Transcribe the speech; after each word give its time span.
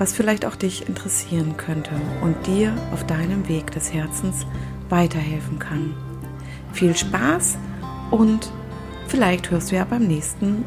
was 0.00 0.14
vielleicht 0.14 0.46
auch 0.46 0.56
dich 0.56 0.88
interessieren 0.88 1.58
könnte 1.58 1.90
und 2.22 2.46
dir 2.46 2.74
auf 2.90 3.04
deinem 3.06 3.46
Weg 3.48 3.70
des 3.72 3.92
Herzens 3.92 4.46
weiterhelfen 4.88 5.58
kann. 5.58 5.94
Viel 6.72 6.96
Spaß 6.96 7.58
und 8.10 8.50
vielleicht 9.08 9.50
hörst 9.50 9.70
du 9.70 9.76
ja 9.76 9.84
beim 9.84 10.06
nächsten 10.06 10.64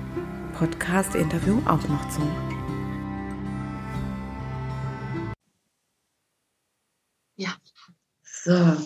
Podcast-Interview 0.54 1.58
auch 1.66 1.82
noch 1.88 2.10
zu. 2.10 2.22
Ja. 7.36 7.56
So. 8.22 8.78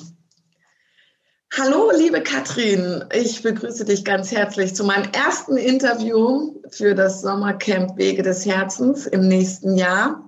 Hallo, 1.59 1.91
liebe 1.93 2.23
Katrin. 2.23 3.03
Ich 3.13 3.43
begrüße 3.43 3.83
dich 3.83 4.05
ganz 4.05 4.31
herzlich 4.31 4.73
zu 4.75 4.85
meinem 4.85 5.11
ersten 5.11 5.57
Interview 5.57 6.61
für 6.69 6.95
das 6.95 7.19
Sommercamp 7.21 7.97
Wege 7.97 8.23
des 8.23 8.45
Herzens 8.45 9.07
im 9.07 9.27
nächsten 9.27 9.75
Jahr. 9.75 10.26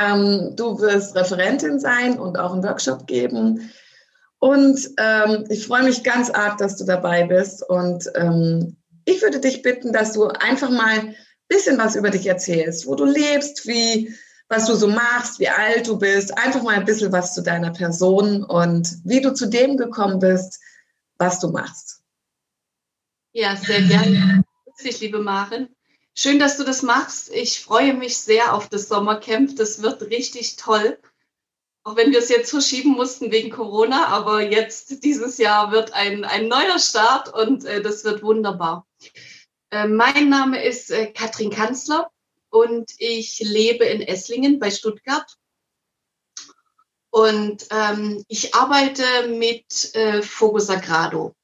Ähm, 0.00 0.54
du 0.56 0.80
wirst 0.80 1.14
Referentin 1.14 1.78
sein 1.78 2.18
und 2.18 2.38
auch 2.38 2.52
einen 2.52 2.64
Workshop 2.64 3.06
geben. 3.06 3.70
Und 4.38 4.78
ähm, 4.98 5.44
ich 5.48 5.66
freue 5.66 5.84
mich 5.84 6.02
ganz 6.02 6.30
arg, 6.30 6.58
dass 6.58 6.76
du 6.76 6.84
dabei 6.84 7.24
bist. 7.24 7.62
Und 7.62 8.10
ähm, 8.14 8.76
ich 9.04 9.22
würde 9.22 9.40
dich 9.40 9.62
bitten, 9.62 9.92
dass 9.92 10.12
du 10.12 10.26
einfach 10.26 10.70
mal 10.70 10.98
ein 10.98 11.16
bisschen 11.48 11.78
was 11.78 11.96
über 11.96 12.10
dich 12.10 12.26
erzählst, 12.26 12.86
wo 12.86 12.94
du 12.94 13.04
lebst, 13.04 13.66
wie, 13.66 14.14
was 14.48 14.66
du 14.66 14.74
so 14.74 14.88
machst, 14.88 15.38
wie 15.38 15.48
alt 15.48 15.86
du 15.86 15.98
bist. 15.98 16.36
Einfach 16.36 16.62
mal 16.62 16.74
ein 16.74 16.84
bisschen 16.84 17.12
was 17.12 17.34
zu 17.34 17.42
deiner 17.42 17.70
Person 17.70 18.44
und 18.44 18.88
wie 19.04 19.20
du 19.20 19.32
zu 19.32 19.46
dem 19.46 19.76
gekommen 19.76 20.18
bist, 20.18 20.60
was 21.18 21.40
du 21.40 21.48
machst. 21.48 22.02
Ja, 23.32 23.54
sehr 23.56 23.82
gerne. 23.82 24.42
Dich, 24.82 25.00
liebe 25.00 25.20
Maren. 25.20 25.75
Schön, 26.18 26.38
dass 26.38 26.56
du 26.56 26.64
das 26.64 26.82
machst. 26.82 27.28
Ich 27.30 27.60
freue 27.60 27.92
mich 27.92 28.16
sehr 28.16 28.54
auf 28.54 28.70
das 28.70 28.88
Sommercamp. 28.88 29.54
Das 29.56 29.82
wird 29.82 30.00
richtig 30.00 30.56
toll. 30.56 30.98
Auch 31.84 31.94
wenn 31.96 32.10
wir 32.10 32.20
es 32.20 32.30
jetzt 32.30 32.50
verschieben 32.50 32.92
mussten 32.92 33.30
wegen 33.30 33.50
Corona, 33.50 34.06
aber 34.06 34.40
jetzt 34.40 35.04
dieses 35.04 35.36
Jahr 35.36 35.72
wird 35.72 35.92
ein, 35.92 36.24
ein 36.24 36.48
neuer 36.48 36.78
Start 36.78 37.34
und 37.34 37.66
äh, 37.66 37.82
das 37.82 38.02
wird 38.04 38.22
wunderbar. 38.22 38.86
Äh, 39.70 39.88
mein 39.88 40.30
Name 40.30 40.64
ist 40.64 40.90
äh, 40.90 41.06
Katrin 41.12 41.50
Kanzler 41.50 42.10
und 42.48 42.90
ich 42.96 43.40
lebe 43.40 43.84
in 43.84 44.00
Esslingen 44.00 44.58
bei 44.58 44.70
Stuttgart. 44.70 45.36
Und 47.10 47.66
ähm, 47.70 48.24
ich 48.28 48.54
arbeite 48.54 49.28
mit 49.28 49.94
äh, 49.94 50.22
Fogo 50.22 50.60
Sagrado, 50.60 51.34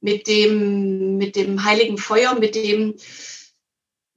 mit 0.00 0.28
dem, 0.28 1.16
mit 1.16 1.34
dem 1.34 1.64
heiligen 1.64 1.98
Feuer, 1.98 2.36
mit 2.36 2.54
dem 2.54 2.94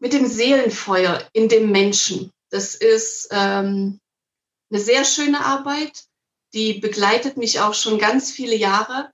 mit 0.03 0.11
dem 0.11 0.27
Seelenfeuer 0.27 1.25
in 1.31 1.47
dem 1.47 1.71
Menschen. 1.71 2.29
Das 2.49 2.75
ist 2.75 3.29
ähm, 3.31 4.01
eine 4.69 4.81
sehr 4.81 5.05
schöne 5.05 5.45
Arbeit, 5.45 6.03
die 6.53 6.73
begleitet 6.73 7.37
mich 7.37 7.61
auch 7.61 7.73
schon 7.73 7.99
ganz 7.99 8.29
viele 8.29 8.53
Jahre. 8.53 9.11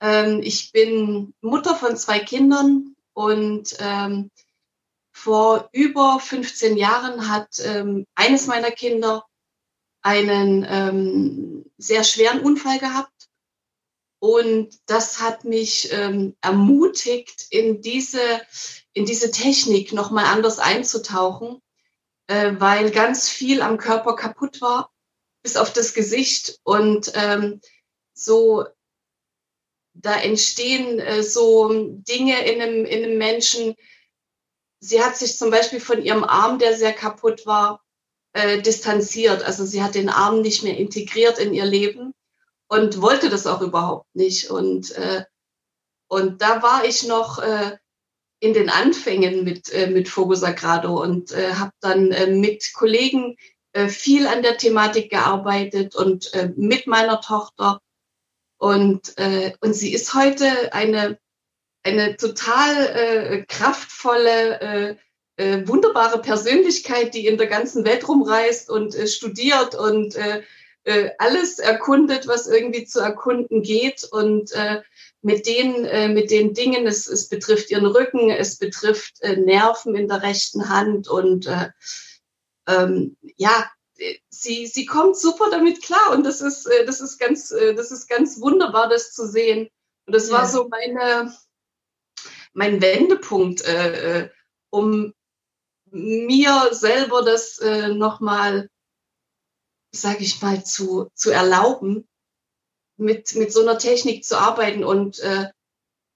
Ähm, 0.00 0.40
ich 0.42 0.72
bin 0.72 1.34
Mutter 1.42 1.74
von 1.74 1.98
zwei 1.98 2.20
Kindern 2.20 2.96
und 3.12 3.76
ähm, 3.80 4.30
vor 5.14 5.68
über 5.72 6.18
15 6.18 6.78
Jahren 6.78 7.28
hat 7.28 7.58
ähm, 7.58 8.06
eines 8.14 8.46
meiner 8.46 8.70
Kinder 8.70 9.26
einen 10.00 10.66
ähm, 10.66 11.70
sehr 11.76 12.02
schweren 12.02 12.40
Unfall 12.40 12.78
gehabt. 12.78 13.12
Und 14.24 14.80
das 14.86 15.20
hat 15.20 15.44
mich 15.44 15.92
ähm, 15.92 16.34
ermutigt, 16.40 17.46
in 17.50 17.82
diese, 17.82 18.40
in 18.94 19.04
diese 19.04 19.30
Technik 19.30 19.92
nochmal 19.92 20.24
anders 20.24 20.58
einzutauchen, 20.58 21.60
äh, 22.28 22.52
weil 22.56 22.90
ganz 22.90 23.28
viel 23.28 23.60
am 23.60 23.76
Körper 23.76 24.16
kaputt 24.16 24.62
war, 24.62 24.90
bis 25.42 25.58
auf 25.58 25.74
das 25.74 25.92
Gesicht. 25.92 26.58
Und 26.62 27.12
ähm, 27.14 27.60
so, 28.14 28.64
da 29.92 30.18
entstehen 30.18 31.00
äh, 31.00 31.22
so 31.22 31.68
Dinge 31.68 32.50
in 32.50 32.62
einem, 32.62 32.86
in 32.86 33.04
einem 33.04 33.18
Menschen. 33.18 33.74
Sie 34.80 35.02
hat 35.02 35.18
sich 35.18 35.36
zum 35.36 35.50
Beispiel 35.50 35.80
von 35.80 36.02
ihrem 36.02 36.24
Arm, 36.24 36.58
der 36.58 36.78
sehr 36.78 36.94
kaputt 36.94 37.44
war, 37.44 37.84
äh, 38.32 38.62
distanziert. 38.62 39.42
Also 39.42 39.66
sie 39.66 39.82
hat 39.82 39.94
den 39.94 40.08
Arm 40.08 40.40
nicht 40.40 40.62
mehr 40.62 40.78
integriert 40.78 41.38
in 41.38 41.52
ihr 41.52 41.66
Leben 41.66 42.13
und 42.74 43.00
wollte 43.00 43.30
das 43.30 43.46
auch 43.46 43.60
überhaupt 43.60 44.14
nicht. 44.14 44.50
Und, 44.50 44.90
äh, 44.96 45.24
und 46.08 46.42
da 46.42 46.62
war 46.62 46.84
ich 46.84 47.06
noch 47.06 47.38
äh, 47.38 47.76
in 48.40 48.52
den 48.52 48.68
Anfängen 48.68 49.44
mit, 49.44 49.72
äh, 49.72 49.86
mit 49.86 50.08
Fogo 50.08 50.34
Sagrado 50.34 51.00
und 51.00 51.30
äh, 51.32 51.54
habe 51.54 51.72
dann 51.80 52.10
äh, 52.10 52.26
mit 52.26 52.72
Kollegen 52.74 53.36
äh, 53.72 53.86
viel 53.86 54.26
an 54.26 54.42
der 54.42 54.58
Thematik 54.58 55.10
gearbeitet 55.10 55.94
und 55.94 56.34
äh, 56.34 56.50
mit 56.56 56.86
meiner 56.88 57.20
Tochter. 57.20 57.80
Und, 58.58 59.16
äh, 59.18 59.52
und 59.60 59.74
sie 59.74 59.92
ist 59.92 60.14
heute 60.14 60.72
eine, 60.72 61.18
eine 61.84 62.16
total 62.16 62.86
äh, 62.86 63.44
kraftvolle, 63.46 64.60
äh, 64.60 64.96
äh, 65.36 65.66
wunderbare 65.68 66.20
Persönlichkeit, 66.20 67.14
die 67.14 67.26
in 67.26 67.38
der 67.38 67.46
ganzen 67.46 67.84
Welt 67.84 68.08
rumreist 68.08 68.68
und 68.68 68.96
äh, 68.96 69.06
studiert 69.06 69.74
und 69.74 70.16
äh, 70.16 70.42
äh, 70.84 71.10
alles 71.18 71.58
erkundet, 71.58 72.26
was 72.26 72.46
irgendwie 72.46 72.84
zu 72.84 73.00
erkunden 73.00 73.62
geht 73.62 74.04
und 74.04 74.52
äh, 74.52 74.82
mit 75.22 75.46
den, 75.46 75.84
äh, 75.84 76.08
mit 76.08 76.30
den 76.30 76.54
Dingen, 76.54 76.86
es, 76.86 77.06
es 77.06 77.28
betrifft 77.28 77.70
ihren 77.70 77.86
Rücken, 77.86 78.30
es 78.30 78.58
betrifft 78.58 79.20
äh, 79.22 79.36
Nerven 79.36 79.94
in 79.94 80.08
der 80.08 80.22
rechten 80.22 80.68
Hand 80.68 81.08
und 81.08 81.46
äh, 81.46 81.70
ähm, 82.66 83.16
ja, 83.36 83.70
sie, 84.28 84.66
sie 84.66 84.86
kommt 84.86 85.16
super 85.16 85.50
damit 85.50 85.82
klar 85.82 86.12
und 86.12 86.24
das 86.24 86.40
ist, 86.40 86.66
äh, 86.66 86.84
das 86.84 87.00
ist 87.00 87.18
ganz, 87.18 87.50
äh, 87.50 87.74
das 87.74 87.90
ist 87.90 88.08
ganz 88.08 88.40
wunderbar, 88.40 88.88
das 88.88 89.12
zu 89.12 89.26
sehen. 89.26 89.68
Und 90.06 90.14
das 90.14 90.28
ja. 90.28 90.34
war 90.34 90.48
so 90.48 90.68
meine, 90.68 91.34
mein 92.52 92.80
Wendepunkt, 92.80 93.64
äh, 93.64 94.20
äh 94.22 94.30
um 94.70 95.14
mir 95.92 96.68
selber 96.72 97.22
das 97.22 97.58
äh, 97.60 97.88
nochmal, 97.88 98.68
sage 99.96 100.24
ich 100.24 100.40
mal, 100.42 100.64
zu, 100.64 101.10
zu 101.14 101.30
erlauben, 101.30 102.06
mit, 102.96 103.34
mit 103.34 103.52
so 103.52 103.62
einer 103.62 103.78
Technik 103.78 104.24
zu 104.24 104.38
arbeiten 104.38 104.84
und, 104.84 105.18
äh, 105.20 105.48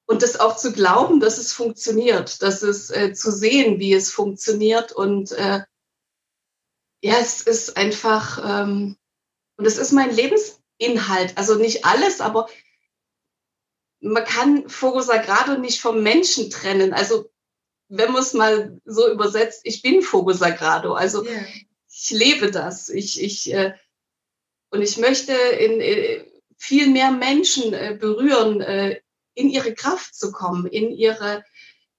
und 0.06 0.22
das 0.22 0.40
auch 0.40 0.56
zu 0.56 0.72
glauben, 0.72 1.20
dass 1.20 1.38
es 1.38 1.52
funktioniert, 1.52 2.42
dass 2.42 2.62
es 2.62 2.90
äh, 2.90 3.12
zu 3.12 3.30
sehen, 3.30 3.78
wie 3.78 3.92
es 3.92 4.10
funktioniert. 4.10 4.92
Und 4.92 5.32
äh, 5.32 5.62
ja, 7.02 7.18
es 7.18 7.42
ist 7.42 7.76
einfach, 7.76 8.38
ähm, 8.44 8.96
und 9.56 9.66
es 9.66 9.76
ist 9.76 9.92
mein 9.92 10.14
Lebensinhalt. 10.14 11.36
Also 11.36 11.56
nicht 11.56 11.84
alles, 11.84 12.20
aber 12.20 12.48
man 14.00 14.24
kann 14.24 14.68
Fogo 14.68 15.00
Sagrado 15.00 15.58
nicht 15.58 15.80
vom 15.80 16.02
Menschen 16.02 16.50
trennen. 16.50 16.94
Also 16.94 17.30
wenn 17.88 18.12
man 18.12 18.22
es 18.22 18.34
mal 18.34 18.80
so 18.84 19.10
übersetzt, 19.10 19.62
ich 19.64 19.82
bin 19.82 20.02
Fogo 20.02 20.32
Sagrado. 20.32 20.94
Also 20.94 21.24
yeah. 21.24 21.44
Ich 22.00 22.10
lebe 22.10 22.50
das. 22.50 22.88
Ich, 22.88 23.20
ich, 23.22 23.52
äh, 23.52 23.74
und 24.70 24.82
ich 24.82 24.98
möchte 24.98 25.32
in, 25.32 25.80
in 25.80 26.26
viel 26.56 26.88
mehr 26.88 27.10
Menschen 27.10 27.72
äh, 27.72 27.96
berühren, 27.98 28.60
äh, 28.60 29.00
in 29.34 29.50
ihre 29.50 29.74
Kraft 29.74 30.14
zu 30.14 30.30
kommen, 30.30 30.66
in 30.66 30.92
ihre, 30.92 31.44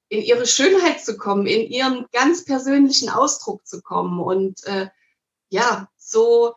in 0.08 0.22
ihre 0.22 0.46
Schönheit 0.46 1.04
zu 1.04 1.18
kommen, 1.18 1.48
in 1.48 1.70
ihren 1.70 2.08
ganz 2.12 2.46
persönlichen 2.46 3.10
Ausdruck 3.10 3.66
zu 3.68 3.82
kommen. 3.82 4.20
Und 4.22 4.64
äh, 4.66 4.90
ja, 5.50 5.90
so, 5.98 6.56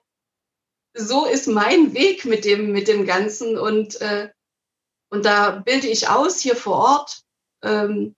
so 0.94 1.26
ist 1.26 1.48
mein 1.48 1.94
Weg 1.94 2.24
mit 2.24 2.44
dem, 2.44 2.72
mit 2.72 2.86
dem 2.86 3.06
Ganzen. 3.06 3.58
Und, 3.58 4.00
äh, 4.00 4.30
und 5.10 5.24
da 5.24 5.50
bilde 5.50 5.88
ich 5.88 6.08
aus 6.08 6.38
hier 6.38 6.56
vor 6.56 6.76
Ort. 6.76 7.22
Ähm, 7.62 8.14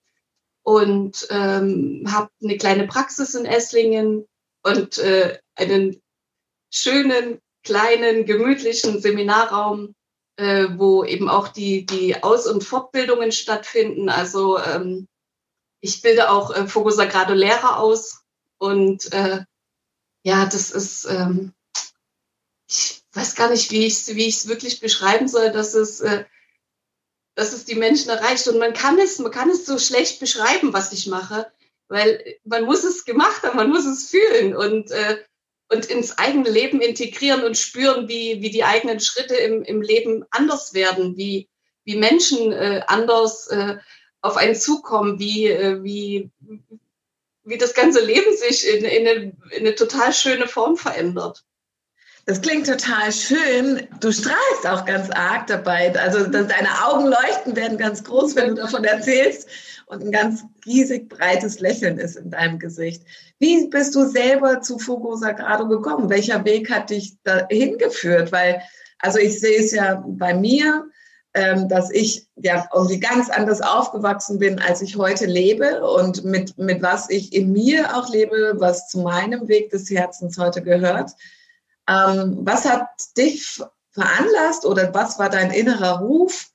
und 0.63 1.27
ähm, 1.29 2.03
habe 2.11 2.31
eine 2.43 2.57
kleine 2.57 2.87
Praxis 2.87 3.35
in 3.35 3.45
Esslingen 3.45 4.27
und 4.65 4.97
äh, 4.97 5.39
einen 5.55 6.01
schönen, 6.71 7.39
kleinen, 7.63 8.25
gemütlichen 8.25 8.99
Seminarraum, 8.99 9.95
äh, 10.37 10.67
wo 10.75 11.03
eben 11.03 11.29
auch 11.29 11.49
die, 11.49 11.85
die 11.85 12.23
Aus- 12.23 12.47
und 12.47 12.63
Fortbildungen 12.63 13.31
stattfinden. 13.31 14.09
Also 14.09 14.59
ähm, 14.59 15.07
ich 15.81 16.01
bilde 16.01 16.31
auch 16.31 16.53
äh, 16.53 16.67
Fokusagrado 16.67 17.33
Lehrer 17.33 17.79
aus 17.79 18.23
und 18.57 19.11
äh, 19.13 19.43
ja, 20.23 20.45
das 20.45 20.71
ist, 20.71 21.05
ähm, 21.05 21.53
ich 22.67 23.03
weiß 23.13 23.35
gar 23.35 23.51
nicht, 23.51 23.69
wie 23.69 23.85
ich 23.85 23.93
es 23.93 24.15
wie 24.15 24.25
ich's 24.25 24.47
wirklich 24.47 24.79
beschreiben 24.79 25.27
soll, 25.27 25.51
dass 25.51 25.75
es, 25.75 25.99
äh, 25.99 26.25
dass 27.35 27.53
es 27.53 27.65
die 27.65 27.75
Menschen 27.75 28.09
erreicht. 28.09 28.47
Und 28.47 28.57
man 28.57 28.73
kann 28.73 28.97
es, 28.97 29.19
man 29.19 29.31
kann 29.31 29.51
es 29.51 29.67
so 29.67 29.77
schlecht 29.77 30.19
beschreiben, 30.19 30.73
was 30.73 30.91
ich 30.91 31.05
mache, 31.05 31.51
weil 31.87 32.37
man 32.43 32.65
muss 32.65 32.83
es 32.83 33.05
gemacht 33.05 33.43
haben, 33.43 33.57
man 33.57 33.69
muss 33.69 33.85
es 33.85 34.09
fühlen 34.09 34.55
und, 34.55 34.91
äh, 34.91 35.17
und 35.69 35.85
ins 35.87 36.17
eigene 36.17 36.49
Leben 36.49 36.81
integrieren 36.81 37.43
und 37.43 37.57
spüren, 37.57 38.07
wie, 38.07 38.41
wie 38.41 38.49
die 38.49 38.63
eigenen 38.63 38.99
Schritte 38.99 39.35
im, 39.35 39.63
im 39.63 39.81
Leben 39.81 40.25
anders 40.31 40.73
werden, 40.73 41.17
wie, 41.17 41.49
wie 41.83 41.95
Menschen 41.95 42.51
äh, 42.51 42.81
anders 42.87 43.47
äh, 43.47 43.77
auf 44.21 44.37
einen 44.37 44.55
zukommen, 44.55 45.19
wie, 45.19 45.47
äh, 45.47 45.83
wie, 45.83 46.31
wie 47.43 47.57
das 47.57 47.73
ganze 47.73 48.03
Leben 48.03 48.35
sich 48.35 48.67
in, 48.67 48.83
in, 48.83 49.07
eine, 49.07 49.33
in 49.51 49.59
eine 49.59 49.75
total 49.75 50.13
schöne 50.13 50.47
Form 50.47 50.77
verändert. 50.77 51.43
Das 52.25 52.41
klingt 52.41 52.65
total 52.65 53.11
schön. 53.11 53.87
Du 53.99 54.11
strahlst 54.11 54.65
auch 54.65 54.85
ganz 54.85 55.11
arg 55.11 55.45
dabei. 55.45 55.95
Also 55.95 56.25
deine 56.25 56.83
Augen 56.83 57.05
leuchten, 57.05 57.55
werden 57.55 57.77
ganz 57.77 58.03
groß, 58.03 58.35
wenn 58.35 58.49
du 58.49 58.55
davon 58.55 58.83
erzählst. 58.83 59.47
Und 59.87 60.03
ein 60.03 60.11
ganz 60.11 60.43
riesig 60.65 61.09
breites 61.09 61.59
Lächeln 61.59 61.99
ist 61.99 62.15
in 62.15 62.31
deinem 62.31 62.57
Gesicht. 62.57 63.03
Wie 63.37 63.67
bist 63.67 63.93
du 63.93 64.05
selber 64.05 64.61
zu 64.61 64.79
Fogo 64.79 65.15
Sagrado 65.15 65.67
gekommen? 65.67 66.09
Welcher 66.09 66.43
Weg 66.43 66.71
hat 66.71 66.89
dich 66.89 67.17
dahin 67.23 67.77
geführt? 67.77 68.31
Weil, 68.31 68.61
also 68.99 69.19
ich 69.19 69.39
sehe 69.39 69.59
es 69.59 69.71
ja 69.71 70.03
bei 70.07 70.33
mir, 70.33 70.85
ähm, 71.35 71.69
dass 71.69 71.91
ich 71.91 72.27
ja 72.37 72.67
irgendwie 72.73 72.99
ganz 72.99 73.29
anders 73.29 73.61
aufgewachsen 73.61 74.39
bin, 74.39 74.59
als 74.59 74.81
ich 74.81 74.97
heute 74.97 75.25
lebe 75.25 75.85
und 75.85 76.23
mit, 76.23 76.57
mit 76.57 76.81
was 76.81 77.09
ich 77.09 77.33
in 77.33 77.51
mir 77.51 77.95
auch 77.95 78.09
lebe, 78.09 78.53
was 78.55 78.87
zu 78.87 78.99
meinem 78.99 79.47
Weg 79.47 79.69
des 79.69 79.89
Herzens 79.89 80.37
heute 80.37 80.63
gehört. 80.63 81.11
Ähm, 81.87 82.39
was 82.39 82.65
hat 82.65 82.87
dich 83.17 83.61
veranlasst 83.91 84.65
oder 84.65 84.93
was 84.93 85.19
war 85.19 85.29
dein 85.29 85.51
innerer 85.51 85.99
Ruf, 85.99 86.49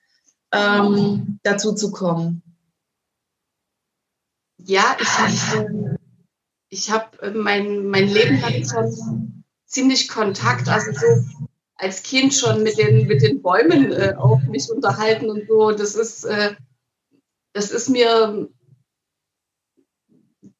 ähm, 0.52 1.38
dazu 1.42 1.72
zu 1.74 1.92
kommen? 1.92 2.42
Ja, 4.64 4.96
ich 5.00 5.08
habe 5.08 5.98
ich 6.68 6.90
hab 6.90 7.20
äh, 7.22 7.30
mein, 7.30 7.86
mein 7.86 8.08
Leben 8.08 8.40
lang 8.40 8.64
schon 8.64 9.44
ziemlich 9.66 10.08
Kontakt, 10.08 10.68
also 10.68 10.92
so 10.92 11.24
als 11.74 12.02
Kind 12.02 12.34
schon 12.34 12.62
mit 12.62 12.78
den, 12.78 13.06
mit 13.06 13.22
den 13.22 13.40
Bäumen 13.42 13.92
äh, 13.92 14.14
auch 14.16 14.40
mich 14.42 14.70
unterhalten 14.70 15.30
und 15.30 15.46
so. 15.48 15.72
Das 15.72 15.94
ist, 15.94 16.24
äh, 16.24 16.54
das 17.52 17.70
ist 17.70 17.88
mir 17.88 18.48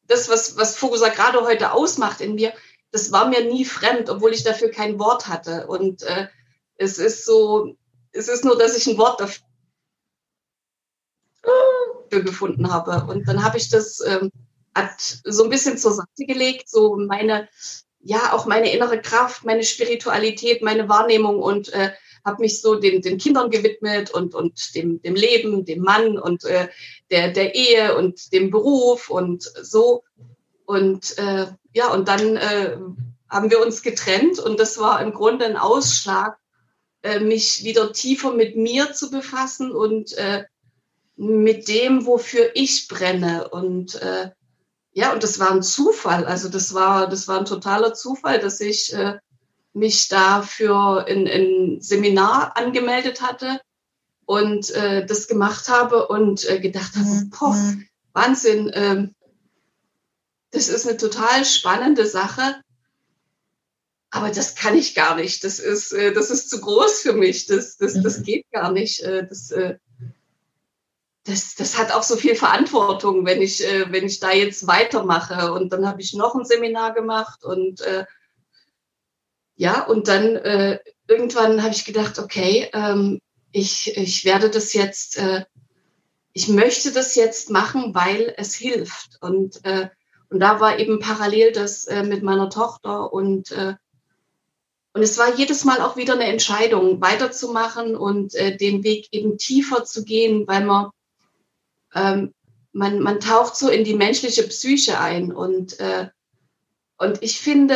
das, 0.07 0.29
was, 0.29 0.57
was 0.57 0.75
Fokusa 0.75 1.09
gerade 1.09 1.41
heute 1.41 1.71
ausmacht 1.71 2.21
in 2.21 2.35
mir, 2.35 2.53
das 2.91 3.11
war 3.11 3.29
mir 3.29 3.45
nie 3.45 3.65
fremd, 3.65 4.09
obwohl 4.09 4.33
ich 4.33 4.43
dafür 4.43 4.71
kein 4.71 4.99
Wort 4.99 5.27
hatte. 5.27 5.67
Und 5.67 6.03
äh, 6.03 6.27
es 6.75 6.97
ist 6.97 7.25
so, 7.25 7.77
es 8.11 8.27
ist 8.27 8.43
nur, 8.43 8.57
dass 8.57 8.75
ich 8.75 8.87
ein 8.87 8.97
Wort 8.97 9.21
dafür 9.21 9.45
gefunden 12.19 12.71
habe. 12.71 13.05
Und 13.11 13.27
dann 13.27 13.43
habe 13.43 13.57
ich 13.57 13.69
das 13.69 14.01
ähm, 14.05 14.31
so 15.23 15.43
ein 15.45 15.49
bisschen 15.49 15.77
zur 15.77 15.93
Seite 15.93 16.25
gelegt, 16.27 16.69
so 16.69 16.95
meine 16.97 17.47
ja 18.03 18.33
auch 18.33 18.45
meine 18.45 18.71
innere 18.73 19.01
Kraft, 19.01 19.45
meine 19.45 19.63
Spiritualität, 19.63 20.61
meine 20.61 20.89
Wahrnehmung 20.89 21.39
und 21.39 21.71
äh, 21.73 21.91
habe 22.23 22.41
mich 22.41 22.61
so 22.61 22.75
den, 22.75 23.01
den 23.01 23.17
Kindern 23.17 23.49
gewidmet 23.49 24.11
und, 24.11 24.35
und 24.35 24.75
dem, 24.75 25.01
dem 25.01 25.15
Leben, 25.15 25.65
dem 25.65 25.81
Mann 25.81 26.17
und 26.17 26.43
äh, 26.43 26.67
der, 27.09 27.31
der 27.31 27.55
Ehe 27.55 27.95
und 27.97 28.31
dem 28.33 28.51
Beruf 28.51 29.09
und 29.09 29.43
so. 29.61 30.03
Und 30.65 31.17
äh, 31.17 31.47
ja, 31.73 31.91
und 31.91 32.07
dann 32.07 32.37
äh, 32.37 32.77
haben 33.29 33.49
wir 33.49 33.61
uns 33.61 33.81
getrennt 33.81 34.39
und 34.39 34.59
das 34.59 34.79
war 34.79 35.01
im 35.01 35.13
Grunde 35.13 35.45
ein 35.45 35.57
Ausschlag, 35.57 36.37
äh, 37.01 37.19
mich 37.19 37.63
wieder 37.63 37.91
tiefer 37.91 38.33
mit 38.33 38.55
mir 38.55 38.93
zu 38.93 39.09
befassen 39.09 39.71
und 39.71 40.13
äh, 40.13 40.43
mit 41.21 41.67
dem, 41.67 42.07
wofür 42.07 42.49
ich 42.55 42.87
brenne. 42.87 43.49
Und 43.49 43.93
äh, 44.01 44.31
ja, 44.91 45.13
und 45.13 45.21
das 45.21 45.39
war 45.39 45.51
ein 45.51 45.61
Zufall. 45.61 46.25
Also 46.25 46.49
das 46.49 46.73
war, 46.73 47.07
das 47.07 47.27
war 47.27 47.37
ein 47.37 47.45
totaler 47.45 47.93
Zufall, 47.93 48.39
dass 48.39 48.59
ich 48.59 48.91
äh, 48.93 49.19
mich 49.73 50.07
da 50.07 50.41
für 50.41 51.05
ein, 51.07 51.79
Seminar 51.79 52.57
angemeldet 52.57 53.21
hatte 53.21 53.61
und 54.25 54.71
äh, 54.71 55.05
das 55.05 55.27
gemacht 55.27 55.69
habe 55.69 56.07
und 56.07 56.49
äh, 56.49 56.59
gedacht 56.59 56.95
habe, 56.95 57.07
mhm. 57.07 57.29
boah, 57.29 57.53
mhm. 57.53 57.87
Wahnsinn, 58.13 58.69
äh, 58.69 59.07
das 60.49 60.69
ist 60.69 60.87
eine 60.87 60.97
total 60.97 61.45
spannende 61.45 62.07
Sache. 62.07 62.55
Aber 64.09 64.31
das 64.31 64.55
kann 64.55 64.75
ich 64.75 64.95
gar 64.95 65.15
nicht. 65.15 65.43
Das 65.43 65.59
ist, 65.59 65.93
äh, 65.93 66.13
das 66.13 66.31
ist 66.31 66.49
zu 66.49 66.59
groß 66.59 67.01
für 67.01 67.13
mich. 67.13 67.45
Das, 67.45 67.77
das, 67.77 67.93
das 68.01 68.17
mhm. 68.17 68.23
geht 68.23 68.51
gar 68.51 68.71
nicht. 68.71 69.01
Äh, 69.01 69.27
das, 69.27 69.51
äh, 69.51 69.75
das, 71.23 71.55
das 71.55 71.77
hat 71.77 71.91
auch 71.91 72.03
so 72.03 72.15
viel 72.15 72.35
Verantwortung, 72.35 73.25
wenn 73.25 73.41
ich, 73.41 73.63
äh, 73.65 73.91
wenn 73.91 74.05
ich 74.05 74.19
da 74.19 74.31
jetzt 74.31 74.67
weitermache. 74.67 75.53
Und 75.53 75.71
dann 75.71 75.87
habe 75.87 76.01
ich 76.01 76.13
noch 76.13 76.35
ein 76.35 76.45
Seminar 76.45 76.93
gemacht 76.93 77.43
und 77.43 77.81
äh, 77.81 78.05
ja, 79.55 79.83
und 79.85 80.07
dann 80.07 80.35
äh, 80.37 80.79
irgendwann 81.07 81.61
habe 81.61 81.73
ich 81.73 81.85
gedacht, 81.85 82.17
okay, 82.17 82.69
ähm, 82.73 83.19
ich, 83.51 83.95
ich 83.95 84.25
werde 84.25 84.49
das 84.49 84.73
jetzt, 84.73 85.17
äh, 85.19 85.45
ich 86.33 86.47
möchte 86.47 86.91
das 86.91 87.13
jetzt 87.15 87.51
machen, 87.51 87.93
weil 87.93 88.33
es 88.37 88.55
hilft. 88.55 89.17
Und, 89.21 89.63
äh, 89.63 89.89
und 90.29 90.39
da 90.39 90.59
war 90.59 90.79
eben 90.79 90.99
parallel 90.99 91.51
das 91.51 91.85
äh, 91.85 92.03
mit 92.03 92.23
meiner 92.23 92.49
Tochter 92.49 93.13
und 93.13 93.51
äh, 93.51 93.75
und 94.93 95.03
es 95.03 95.17
war 95.17 95.35
jedes 95.35 95.63
Mal 95.63 95.79
auch 95.79 95.95
wieder 95.95 96.15
eine 96.15 96.25
Entscheidung, 96.25 96.99
weiterzumachen 96.99 97.95
und 97.95 98.35
äh, 98.35 98.57
den 98.57 98.83
Weg 98.83 99.07
eben 99.11 99.37
tiefer 99.37 99.85
zu 99.85 100.03
gehen, 100.03 100.45
weil 100.47 100.65
man 100.65 100.89
ähm, 101.93 102.33
man, 102.73 102.99
man 102.99 103.19
taucht 103.19 103.55
so 103.55 103.69
in 103.69 103.83
die 103.83 103.95
menschliche 103.95 104.43
Psyche 104.43 104.99
ein 104.99 105.31
und, 105.31 105.79
äh, 105.79 106.09
und 106.97 107.21
ich 107.21 107.39
finde, 107.39 107.75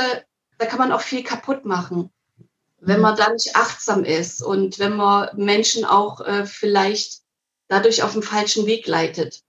da 0.57 0.65
kann 0.65 0.79
man 0.79 0.91
auch 0.91 1.01
viel 1.01 1.24
kaputt 1.24 1.65
machen, 1.65 2.10
wenn 2.79 3.01
man 3.01 3.15
da 3.15 3.31
nicht 3.31 3.55
achtsam 3.55 4.03
ist 4.03 4.41
und 4.41 4.79
wenn 4.79 4.95
man 4.95 5.29
Menschen 5.36 5.86
auch 5.86 6.22
äh, 6.22 6.45
vielleicht 6.45 7.22
dadurch 7.67 8.03
auf 8.03 8.13
den 8.13 8.24
falschen 8.24 8.65
Weg 8.67 8.88
leitet. 8.88 9.41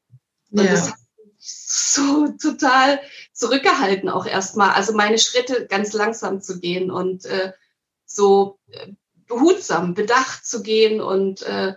Und 0.50 0.64
ja. 0.64 0.70
das 0.70 0.90
hat 0.90 0.98
mich 1.16 1.36
so 1.38 2.28
total 2.42 3.00
zurückgehalten 3.32 4.08
auch 4.08 4.26
erstmal. 4.26 4.70
Also 4.70 4.94
meine 4.94 5.18
Schritte 5.18 5.66
ganz 5.66 5.92
langsam 5.92 6.40
zu 6.40 6.58
gehen 6.58 6.90
und 6.90 7.26
äh, 7.26 7.52
so 8.06 8.58
äh, 8.68 8.92
behutsam, 9.26 9.94
bedacht 9.94 10.46
zu 10.46 10.62
gehen 10.62 11.00
und 11.00 11.42
äh, 11.42 11.74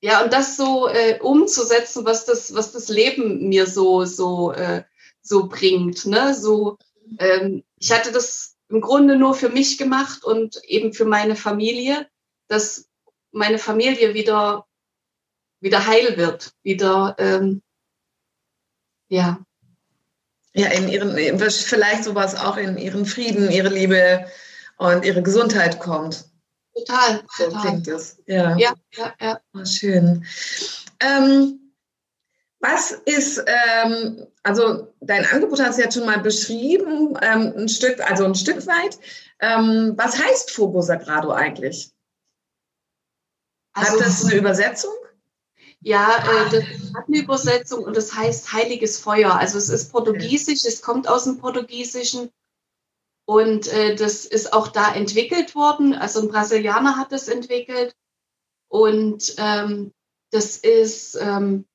ja, 0.00 0.22
und 0.22 0.32
das 0.32 0.56
so 0.56 0.88
äh, 0.88 1.18
umzusetzen, 1.20 2.04
was 2.04 2.24
das, 2.24 2.54
was 2.54 2.72
das 2.72 2.88
Leben 2.88 3.48
mir 3.48 3.66
so, 3.66 4.04
so, 4.04 4.52
äh, 4.52 4.84
so 5.22 5.48
bringt. 5.48 6.06
Ne? 6.06 6.34
So, 6.34 6.78
ähm, 7.18 7.64
ich 7.78 7.92
hatte 7.92 8.12
das 8.12 8.56
im 8.68 8.80
Grunde 8.80 9.16
nur 9.16 9.34
für 9.34 9.48
mich 9.48 9.78
gemacht 9.78 10.24
und 10.24 10.62
eben 10.64 10.92
für 10.92 11.04
meine 11.04 11.36
Familie, 11.36 12.08
dass 12.48 12.88
meine 13.32 13.58
Familie 13.58 14.14
wieder, 14.14 14.66
wieder 15.60 15.86
heil 15.86 16.16
wird, 16.16 16.52
wieder, 16.62 17.16
ähm, 17.18 17.62
ja. 19.08 19.44
Ja, 20.52 20.68
in 20.68 20.88
ihren, 20.88 21.38
vielleicht 21.38 22.04
sowas 22.04 22.34
auch 22.34 22.56
in 22.56 22.78
ihren 22.78 23.04
Frieden, 23.04 23.50
ihre 23.50 23.68
Liebe 23.68 24.26
und 24.78 25.04
ihre 25.04 25.22
Gesundheit 25.22 25.80
kommt. 25.80 26.24
Total. 26.76 27.22
So 27.36 27.44
total. 27.44 27.60
klingt 27.60 27.88
es. 27.88 28.18
Ja, 28.26 28.56
ja, 28.56 28.74
ja. 28.92 29.14
ja. 29.20 29.40
Oh, 29.54 29.64
schön. 29.64 30.24
Ähm, 31.00 31.72
was 32.60 32.90
ist, 33.04 33.42
ähm, 33.46 34.26
also 34.42 34.92
dein 35.00 35.24
Angebot 35.26 35.60
hast 35.60 35.78
du 35.78 35.82
jetzt 35.82 35.94
schon 35.94 36.06
mal 36.06 36.20
beschrieben, 36.20 37.16
ähm, 37.22 37.52
ein 37.56 37.68
Stück, 37.68 38.00
also 38.00 38.24
ein 38.24 38.34
Stück 38.34 38.66
weit. 38.66 38.98
Ähm, 39.40 39.94
was 39.96 40.18
heißt 40.18 40.50
Fogo 40.50 40.80
Sagrado 40.80 41.30
eigentlich? 41.30 41.92
Also, 43.72 43.92
hat 43.92 44.00
das 44.00 44.24
eine 44.24 44.34
Übersetzung? 44.34 44.94
Ja, 45.80 46.18
äh, 46.18 46.50
das 46.50 46.64
hat 46.94 47.06
eine 47.06 47.18
Übersetzung 47.18 47.84
und 47.84 47.96
das 47.96 48.14
heißt 48.14 48.52
heiliges 48.52 48.98
Feuer. 48.98 49.34
Also 49.34 49.58
es 49.58 49.68
ist 49.68 49.92
portugiesisch, 49.92 50.64
es 50.64 50.80
kommt 50.80 51.08
aus 51.08 51.24
dem 51.24 51.38
Portugiesischen 51.38 52.30
und 53.26 53.68
äh, 53.68 53.94
das 53.96 54.24
ist 54.24 54.52
auch 54.52 54.68
da 54.68 54.94
entwickelt 54.94 55.54
worden. 55.54 55.94
Also 55.94 56.20
ein 56.20 56.28
Brasilianer 56.28 56.96
hat 56.96 57.12
das 57.12 57.28
entwickelt. 57.28 57.94
Und 58.68 59.34
ähm, 59.38 59.92
das 60.30 60.56
ist 60.56 61.16
ähm, 61.20 61.66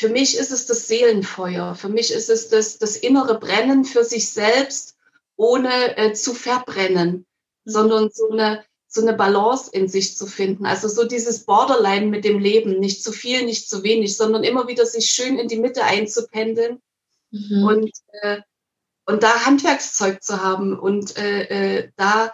für 0.00 0.08
mich 0.08 0.38
ist 0.38 0.50
es 0.50 0.64
das 0.64 0.88
Seelenfeuer. 0.88 1.74
Für 1.74 1.90
mich 1.90 2.10
ist 2.10 2.30
es 2.30 2.48
das, 2.48 2.78
das 2.78 2.96
innere 2.96 3.38
Brennen 3.38 3.84
für 3.84 4.02
sich 4.02 4.30
selbst, 4.30 4.96
ohne 5.36 5.98
äh, 5.98 6.14
zu 6.14 6.32
verbrennen, 6.32 7.26
mhm. 7.64 7.70
sondern 7.70 8.10
so 8.10 8.30
eine, 8.30 8.64
so 8.88 9.02
eine 9.02 9.12
Balance 9.12 9.70
in 9.70 9.88
sich 9.88 10.16
zu 10.16 10.26
finden. 10.26 10.64
Also 10.64 10.88
so 10.88 11.04
dieses 11.04 11.44
Borderline 11.44 12.06
mit 12.06 12.24
dem 12.24 12.38
Leben, 12.38 12.80
nicht 12.80 13.02
zu 13.02 13.12
viel, 13.12 13.44
nicht 13.44 13.68
zu 13.68 13.82
wenig, 13.82 14.16
sondern 14.16 14.42
immer 14.42 14.68
wieder 14.68 14.86
sich 14.86 15.10
schön 15.10 15.38
in 15.38 15.48
die 15.48 15.58
Mitte 15.58 15.84
einzupendeln 15.84 16.80
mhm. 17.30 17.64
und, 17.64 17.90
äh, 18.22 18.40
und 19.10 19.22
da 19.22 19.44
Handwerkszeug 19.44 20.22
zu 20.22 20.42
haben 20.42 20.78
und 20.78 21.16
äh, 21.18 21.78
äh, 21.78 21.90
da 21.96 22.32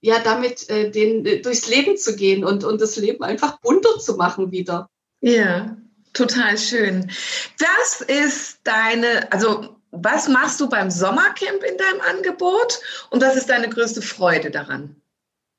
ja 0.00 0.18
damit 0.20 0.68
äh, 0.70 0.90
den, 0.90 1.26
äh, 1.26 1.40
durchs 1.40 1.68
Leben 1.68 1.96
zu 1.96 2.16
gehen 2.16 2.44
und, 2.44 2.64
und 2.64 2.80
das 2.80 2.96
Leben 2.96 3.22
einfach 3.22 3.60
bunter 3.60 3.98
zu 3.98 4.16
machen 4.16 4.50
wieder. 4.50 4.88
Ja, 5.20 5.76
total 6.12 6.56
schön. 6.56 7.10
Das 7.58 8.00
ist 8.00 8.60
deine, 8.64 9.30
also 9.32 9.76
was 9.90 10.28
machst 10.28 10.60
du 10.60 10.68
beim 10.68 10.90
Sommercamp 10.90 11.62
in 11.62 11.76
deinem 11.76 12.00
Angebot 12.00 12.80
und 13.10 13.22
was 13.22 13.36
ist 13.36 13.48
deine 13.48 13.68
größte 13.68 14.02
Freude 14.02 14.50
daran? 14.50 14.96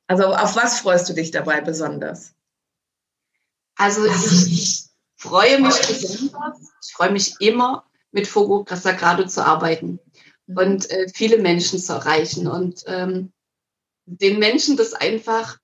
Also 0.08 0.26
auf 0.26 0.56
was 0.56 0.80
freust 0.80 1.10
du 1.10 1.14
dich 1.14 1.32
dabei 1.32 1.62
besonders? 1.62 2.34
Also 3.76 4.06
ich, 4.06 4.52
ich 4.52 4.84
freue 5.16 5.60
mich 5.60 5.76
besonders, 5.76 6.60
ich 6.86 6.94
freue 6.94 7.12
mich 7.12 7.36
immer, 7.40 7.86
mit 8.12 8.28
Fogo 8.28 8.66
Sagrado 8.70 9.26
zu 9.26 9.46
arbeiten. 9.46 10.00
Und 10.56 10.90
äh, 10.90 11.08
viele 11.14 11.38
Menschen 11.38 11.80
zu 11.80 11.94
erreichen 11.94 12.48
und 12.48 12.84
ähm, 12.88 13.32
den 14.06 14.40
Menschen 14.40 14.78
das 14.78 14.94
einfach, 14.94 15.58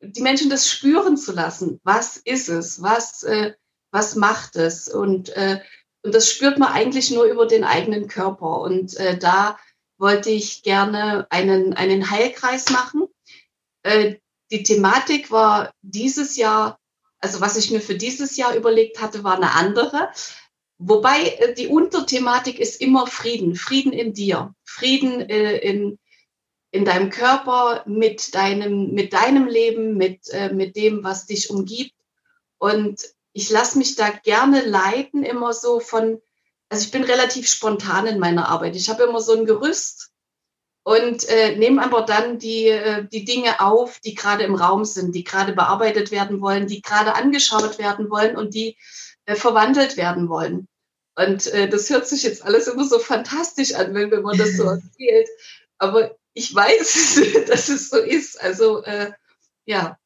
die 0.00 0.22
Menschen 0.22 0.50
das 0.50 0.70
spüren 0.70 1.16
zu 1.16 1.32
lassen. 1.32 1.80
Was 1.84 2.16
ist 2.16 2.48
es? 2.48 2.82
Was, 2.82 3.22
äh, 3.22 3.54
was 3.90 4.14
macht 4.14 4.56
es? 4.56 4.88
Und, 4.88 5.30
äh, 5.30 5.60
und 6.02 6.14
das 6.14 6.30
spürt 6.30 6.58
man 6.58 6.72
eigentlich 6.72 7.10
nur 7.10 7.24
über 7.24 7.46
den 7.46 7.64
eigenen 7.64 8.08
Körper. 8.08 8.60
Und 8.60 8.96
äh, 8.96 9.18
da 9.18 9.58
wollte 9.98 10.30
ich 10.30 10.62
gerne 10.62 11.26
einen, 11.30 11.74
einen 11.74 12.10
Heilkreis 12.10 12.70
machen 12.70 13.08
äh, 13.82 14.16
die 14.50 14.62
Thematik 14.62 15.30
war 15.30 15.72
dieses 15.82 16.36
Jahr, 16.36 16.78
also 17.18 17.40
was 17.40 17.56
ich 17.56 17.70
mir 17.70 17.80
für 17.80 17.94
dieses 17.94 18.36
Jahr 18.36 18.54
überlegt 18.54 19.00
hatte, 19.00 19.22
war 19.24 19.36
eine 19.36 19.52
andere. 19.52 20.10
Wobei 20.82 21.36
äh, 21.38 21.54
die 21.54 21.68
Unterthematik 21.68 22.58
ist 22.58 22.80
immer 22.80 23.06
Frieden, 23.06 23.54
Frieden 23.54 23.92
in 23.92 24.14
dir, 24.14 24.54
Frieden 24.64 25.20
äh, 25.28 25.58
in, 25.58 25.98
in 26.70 26.86
deinem 26.86 27.10
Körper, 27.10 27.84
mit 27.86 28.34
deinem, 28.34 28.92
mit 28.92 29.12
deinem 29.12 29.46
Leben, 29.46 29.98
mit, 29.98 30.30
äh, 30.30 30.50
mit 30.52 30.76
dem, 30.76 31.04
was 31.04 31.26
dich 31.26 31.50
umgibt. 31.50 31.94
Und 32.56 33.02
ich 33.34 33.50
lasse 33.50 33.76
mich 33.76 33.94
da 33.94 34.08
gerne 34.08 34.64
leiten, 34.64 35.22
immer 35.22 35.52
so 35.52 35.80
von, 35.80 36.22
also 36.70 36.84
ich 36.84 36.90
bin 36.90 37.04
relativ 37.04 37.46
spontan 37.46 38.06
in 38.06 38.18
meiner 38.18 38.48
Arbeit. 38.48 38.74
Ich 38.74 38.88
habe 38.88 39.02
immer 39.02 39.20
so 39.20 39.36
ein 39.36 39.44
Gerüst, 39.44 40.10
und 40.82 41.28
äh, 41.28 41.56
nehmen 41.56 41.78
aber 41.78 42.02
dann 42.02 42.38
die, 42.38 42.68
äh, 42.68 43.06
die 43.06 43.24
Dinge 43.24 43.60
auf, 43.60 44.00
die 44.00 44.14
gerade 44.14 44.44
im 44.44 44.54
Raum 44.54 44.84
sind, 44.84 45.14
die 45.14 45.24
gerade 45.24 45.52
bearbeitet 45.52 46.10
werden 46.10 46.40
wollen, 46.40 46.66
die 46.66 46.80
gerade 46.80 47.14
angeschaut 47.14 47.78
werden 47.78 48.10
wollen 48.10 48.36
und 48.36 48.54
die 48.54 48.78
verwandelt 49.36 49.96
werden 49.96 50.28
wollen. 50.28 50.66
Und 51.16 51.46
äh, 51.48 51.68
das 51.68 51.90
hört 51.90 52.06
sich 52.06 52.22
jetzt 52.22 52.44
alles 52.44 52.66
immer 52.66 52.84
so 52.84 52.98
fantastisch 52.98 53.74
an, 53.74 53.94
wenn, 53.94 54.10
wenn 54.10 54.22
man 54.22 54.38
das 54.38 54.56
so 54.56 54.64
erzählt. 54.68 55.28
Aber 55.78 56.14
ich 56.34 56.54
weiß, 56.54 57.20
dass 57.48 57.68
es 57.68 57.90
so 57.90 57.98
ist. 57.98 58.40
Also 58.40 58.82
äh, 58.84 59.12
ja. 59.66 59.96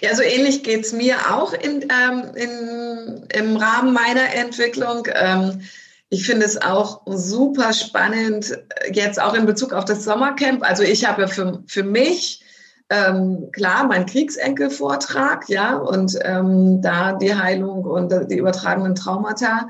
Ja, 0.00 0.14
so 0.16 0.22
ähnlich 0.22 0.64
geht's 0.64 0.92
mir 0.92 1.32
auch 1.32 1.52
in, 1.52 1.88
ähm, 1.90 2.32
in, 2.34 3.26
im 3.32 3.56
Rahmen 3.56 3.92
meiner 3.92 4.34
Entwicklung. 4.34 5.06
Ähm, 5.12 5.62
ich 6.08 6.26
finde 6.26 6.44
es 6.44 6.60
auch 6.60 7.02
super 7.06 7.72
spannend, 7.72 8.58
jetzt 8.92 9.20
auch 9.20 9.34
in 9.34 9.46
Bezug 9.46 9.72
auf 9.72 9.84
das 9.84 10.02
Sommercamp. 10.02 10.64
Also 10.64 10.82
ich 10.82 11.04
habe 11.04 11.28
für, 11.28 11.62
für 11.68 11.84
mich 11.84 12.42
ähm, 12.90 13.50
klar 13.52 13.86
meinen 13.86 14.06
Kriegsenkelvortrag, 14.06 15.48
ja, 15.48 15.76
und 15.76 16.18
ähm, 16.22 16.82
da 16.82 17.12
die 17.12 17.34
Heilung 17.34 17.84
und 17.84 18.12
die 18.30 18.36
übertragenen 18.36 18.96
Traumata. 18.96 19.68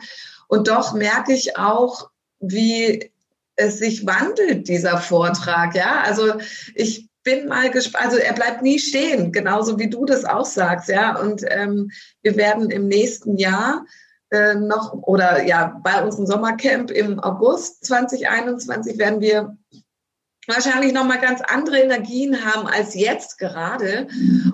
Und 0.48 0.68
doch 0.68 0.94
merke 0.94 1.34
ich 1.34 1.56
auch, 1.58 2.10
wie 2.40 3.12
es 3.56 3.78
sich 3.78 4.06
wandelt, 4.06 4.68
dieser 4.68 4.98
Vortrag, 4.98 5.74
ja. 5.74 6.00
Also 6.02 6.32
ich 6.74 7.08
bin 7.22 7.46
mal 7.46 7.70
gespannt, 7.70 8.06
also 8.06 8.16
er 8.16 8.32
bleibt 8.32 8.62
nie 8.62 8.78
stehen, 8.78 9.32
genauso 9.32 9.78
wie 9.78 9.90
du 9.90 10.06
das 10.06 10.24
auch 10.24 10.46
sagst, 10.46 10.88
ja. 10.88 11.18
Und 11.18 11.44
ähm, 11.46 11.90
wir 12.22 12.36
werden 12.36 12.70
im 12.70 12.88
nächsten 12.88 13.36
Jahr 13.36 13.84
äh, 14.30 14.54
noch 14.54 14.94
oder 14.94 15.44
ja 15.44 15.78
bei 15.84 16.02
unserem 16.02 16.26
Sommercamp 16.26 16.90
im 16.90 17.20
August 17.20 17.84
2021 17.84 18.96
werden 18.96 19.20
wir 19.20 19.56
wahrscheinlich 20.50 20.92
noch 20.92 21.04
mal 21.04 21.18
ganz 21.18 21.40
andere 21.40 21.78
Energien 21.78 22.44
haben 22.44 22.66
als 22.66 22.94
jetzt 22.94 23.38
gerade 23.38 24.08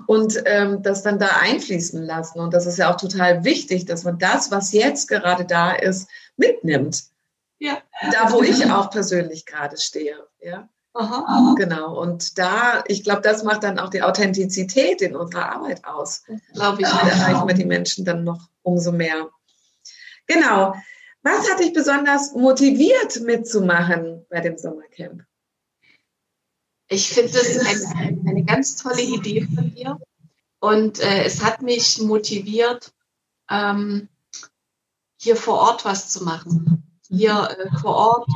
und 0.05 0.41
ähm, 0.45 0.81
das 0.81 1.03
dann 1.03 1.19
da 1.19 1.29
einfließen 1.41 2.01
lassen. 2.03 2.39
Und 2.39 2.53
das 2.53 2.65
ist 2.65 2.77
ja 2.77 2.91
auch 2.91 2.97
total 2.97 3.43
wichtig, 3.43 3.85
dass 3.85 4.03
man 4.03 4.17
das, 4.17 4.51
was 4.51 4.71
jetzt 4.71 5.07
gerade 5.07 5.45
da 5.45 5.71
ist, 5.73 6.07
mitnimmt. 6.37 7.03
Ja. 7.59 7.79
Da, 8.11 8.31
wo 8.31 8.41
ich 8.41 8.69
auch 8.71 8.89
persönlich 8.91 9.45
gerade 9.45 9.77
stehe. 9.77 10.15
Ja. 10.39 10.69
Aha. 10.93 11.55
Genau. 11.57 11.99
Und 11.99 12.37
da, 12.37 12.83
ich 12.87 13.03
glaube, 13.03 13.21
das 13.21 13.43
macht 13.43 13.63
dann 13.63 13.79
auch 13.79 13.89
die 13.89 14.01
Authentizität 14.01 15.01
in 15.01 15.15
unserer 15.15 15.51
Arbeit 15.51 15.85
aus. 15.85 16.23
Glaube 16.53 16.81
ich. 16.81 16.87
Da 16.87 17.07
erreichen 17.07 17.47
wir 17.47 17.55
die 17.55 17.65
Menschen 17.65 18.05
dann 18.05 18.23
noch 18.23 18.49
umso 18.63 18.91
mehr. 18.91 19.29
Genau. 20.25 20.73
Was 21.23 21.51
hat 21.51 21.59
dich 21.59 21.73
besonders 21.73 22.33
motiviert 22.33 23.19
mitzumachen 23.21 24.25
bei 24.29 24.39
dem 24.39 24.57
Sommercamp? 24.57 25.23
Ich 26.89 27.09
finde 27.09 27.33
das 27.33 27.57
eine, 27.57 28.19
eine, 28.27 28.45
ganz 28.45 28.75
tolle 28.77 29.01
Idee 29.01 29.47
von 29.53 29.73
dir. 29.73 29.99
Und 30.59 30.99
äh, 30.99 31.23
es 31.23 31.43
hat 31.43 31.61
mich 31.61 31.99
motiviert, 31.99 32.93
ähm, 33.49 34.07
hier 35.19 35.35
vor 35.35 35.59
Ort 35.59 35.85
was 35.85 36.09
zu 36.09 36.23
machen. 36.23 36.99
Hier 37.09 37.49
äh, 37.59 37.79
vor 37.79 37.95
Ort 37.95 38.29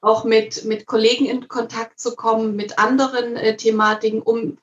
auch 0.00 0.24
mit, 0.24 0.64
mit 0.64 0.86
Kollegen 0.86 1.26
in 1.26 1.48
Kontakt 1.48 2.00
zu 2.00 2.16
kommen, 2.16 2.56
mit 2.56 2.78
anderen 2.78 3.36
äh, 3.36 3.56
Thematiken, 3.56 4.20
um 4.20 4.58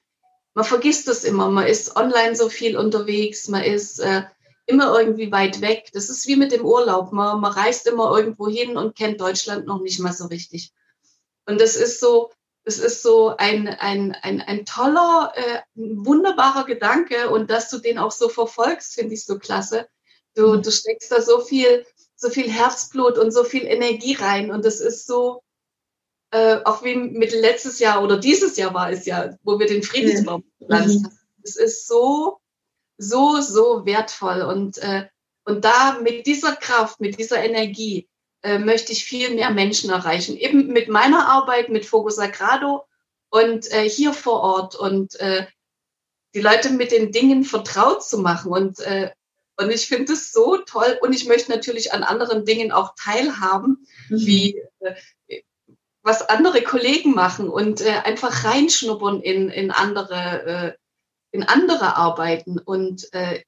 man 0.54 0.66
vergisst 0.66 1.08
es 1.08 1.24
immer, 1.24 1.50
man 1.50 1.68
ist 1.68 1.96
online 1.96 2.36
so 2.36 2.50
viel 2.50 2.76
unterwegs, 2.76 3.48
man 3.48 3.64
ist 3.64 4.00
äh, 4.00 4.24
immer 4.66 5.00
irgendwie 5.00 5.32
weit 5.32 5.62
weg. 5.62 5.90
Das 5.94 6.10
ist 6.10 6.28
wie 6.28 6.36
mit 6.36 6.52
dem 6.52 6.66
Urlaub. 6.66 7.12
Man, 7.12 7.40
man 7.40 7.54
reist 7.54 7.88
immer 7.88 8.16
irgendwo 8.16 8.48
hin 8.50 8.78
und 8.78 8.96
kennt 8.96 9.22
Deutschland 9.22 9.66
noch 9.66 9.82
nicht 9.82 10.00
mal 10.00 10.12
so 10.12 10.26
richtig. 10.26 10.74
Und 11.46 11.62
das 11.62 11.76
ist 11.76 12.00
so, 12.00 12.32
das 12.70 12.80
ist 12.80 13.02
so 13.02 13.36
ein, 13.38 13.68
ein, 13.68 14.16
ein, 14.22 14.42
ein 14.42 14.66
toller, 14.66 15.34
äh, 15.36 15.62
wunderbarer 15.76 16.66
Gedanke 16.66 17.30
und 17.30 17.50
dass 17.50 17.70
du 17.70 17.80
den 17.80 17.98
auch 17.98 18.12
so 18.12 18.30
verfolgst, 18.30 18.94
finde 18.94 19.14
ich 19.16 19.26
so 19.26 19.40
klasse. 19.40 19.88
Du, 20.36 20.54
mhm. 20.54 20.62
du 20.62 20.72
steckst 20.72 21.12
da 21.12 21.22
so 21.22 21.42
viel, 21.42 21.86
so 22.16 22.30
viel 22.30 22.50
Herzblut 22.50 23.18
und 23.18 23.32
so 23.32 23.44
viel 23.44 23.66
Energie 23.66 24.14
rein 24.14 24.52
und 24.52 24.64
das 24.66 24.80
ist 24.80 25.08
so, 25.08 25.42
äh, 26.32 26.60
auch 26.64 26.84
wie 26.84 26.96
mit 26.96 27.32
letztes 27.32 27.80
Jahr 27.80 28.04
oder 28.04 28.18
dieses 28.18 28.56
Jahr 28.58 28.74
war 28.74 28.92
es 28.92 29.06
ja, 29.06 29.36
wo 29.44 29.60
wir 29.60 29.68
den 29.68 29.84
Friedensbaum 29.84 30.44
gepflanzt 30.60 31.00
mhm. 31.00 31.06
haben. 31.06 31.20
Es 31.44 31.56
ist 31.56 31.88
so 31.88 32.40
so, 33.00 33.40
so 33.42 33.86
wertvoll. 33.86 34.42
Und, 34.42 34.78
äh, 34.78 35.08
und 35.46 35.66
da 35.66 36.00
mit 36.04 36.28
dieser 36.28 36.56
Kraft, 36.56 37.00
mit 37.00 37.18
dieser 37.18 37.44
Energie 37.44 38.08
äh, 38.44 38.60
möchte 38.60 38.92
ich 38.92 39.06
viel 39.06 39.34
mehr 39.34 39.50
Menschen 39.52 39.90
erreichen. 39.90 40.38
Eben 40.38 40.68
mit 40.68 40.88
meiner 40.90 41.28
Arbeit, 41.28 41.70
mit 41.70 41.86
Fogo 41.86 42.10
Sagrado 42.10 42.86
und 43.30 43.72
äh, 43.72 43.90
hier 43.90 44.14
vor 44.14 44.42
Ort 44.42 44.76
und 44.76 45.20
äh, 45.20 45.46
die 46.34 46.42
Leute 46.42 46.70
mit 46.70 46.92
den 46.92 47.12
Dingen 47.12 47.44
vertraut 47.44 48.04
zu 48.04 48.20
machen. 48.20 48.52
Und, 48.52 48.80
äh, 48.80 49.12
und 49.58 49.72
ich 49.72 49.88
finde 49.88 50.14
es 50.14 50.32
so 50.32 50.58
toll. 50.58 50.98
Und 51.02 51.14
ich 51.14 51.28
möchte 51.28 51.52
natürlich 51.52 51.94
an 51.94 52.04
anderen 52.04 52.46
Dingen 52.46 52.72
auch 52.72 52.94
teilhaben, 52.96 53.86
mhm. 54.10 54.26
wie 54.26 54.62
äh, 54.80 55.42
was 56.02 56.22
andere 56.30 56.62
Kollegen 56.62 57.14
machen 57.14 57.50
und 57.50 57.82
äh, 57.82 58.02
einfach 58.04 58.46
reinschnuppern 58.46 59.22
in, 59.22 59.50
in 59.50 59.72
andere 59.72 60.46
äh, 60.46 60.80
in 61.32 61.44
andere 61.44 61.96
arbeiten 61.96 62.58
und 62.58 63.14
äh, 63.14 63.44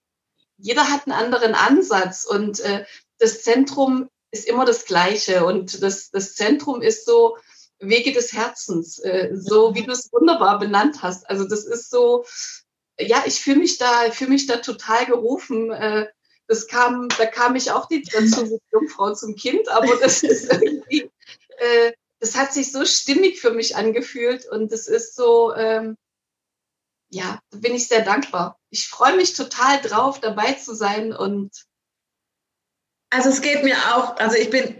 jeder 0.57 0.89
hat 0.89 1.07
einen 1.07 1.17
anderen 1.17 1.55
Ansatz 1.55 2.25
und 2.25 2.59
äh, 2.59 2.85
das 3.17 3.41
Zentrum 3.41 4.09
ist 4.31 4.47
immer 4.47 4.65
das 4.65 4.85
Gleiche 4.85 5.45
und 5.45 5.83
das, 5.83 6.09
das 6.11 6.35
Zentrum 6.35 6.81
ist 6.81 7.05
so 7.05 7.37
Wege 7.79 8.13
des 8.13 8.33
Herzens, 8.33 8.99
äh, 8.99 9.31
so 9.33 9.75
wie 9.75 9.83
du 9.83 9.91
es 9.91 10.11
wunderbar 10.11 10.59
benannt 10.59 11.01
hast. 11.01 11.29
Also 11.29 11.45
das 11.45 11.65
ist 11.65 11.89
so, 11.89 12.25
ja, 12.99 13.23
ich 13.25 13.41
fühle 13.41 13.59
mich 13.59 13.77
da, 13.77 14.11
fühle 14.11 14.31
mich 14.31 14.47
da 14.47 14.57
total 14.57 15.05
gerufen. 15.05 15.71
Äh, 15.71 16.07
das 16.47 16.67
kam, 16.67 17.07
da 17.17 17.25
kam 17.25 17.55
ich 17.55 17.71
auch 17.71 17.87
die 17.87 18.03
dazu 18.03 18.45
mit 18.45 18.61
Jungfrau 18.71 19.13
zum 19.13 19.35
Kind, 19.35 19.67
aber 19.69 19.95
das 19.97 20.23
ist 20.23 20.51
irgendwie, 20.51 21.09
äh, 21.57 21.91
das 22.19 22.35
hat 22.35 22.53
sich 22.53 22.71
so 22.71 22.85
stimmig 22.85 23.39
für 23.39 23.51
mich 23.51 23.75
angefühlt 23.75 24.45
und 24.45 24.71
das 24.71 24.87
ist 24.87 25.15
so, 25.15 25.53
ähm, 25.55 25.97
ja, 27.09 27.39
da 27.49 27.57
bin 27.57 27.73
ich 27.73 27.87
sehr 27.87 28.03
dankbar. 28.03 28.57
Ich 28.69 28.87
freue 28.87 29.15
mich 29.15 29.33
total 29.33 29.81
drauf, 29.81 30.19
dabei 30.19 30.53
zu 30.53 30.75
sein 30.75 31.13
und 31.13 31.51
Also 33.11 33.29
es 33.29 33.41
geht 33.41 33.63
mir 33.63 33.75
auch, 33.93 34.17
also 34.17 34.35
ich 34.35 34.49
bin 34.49 34.75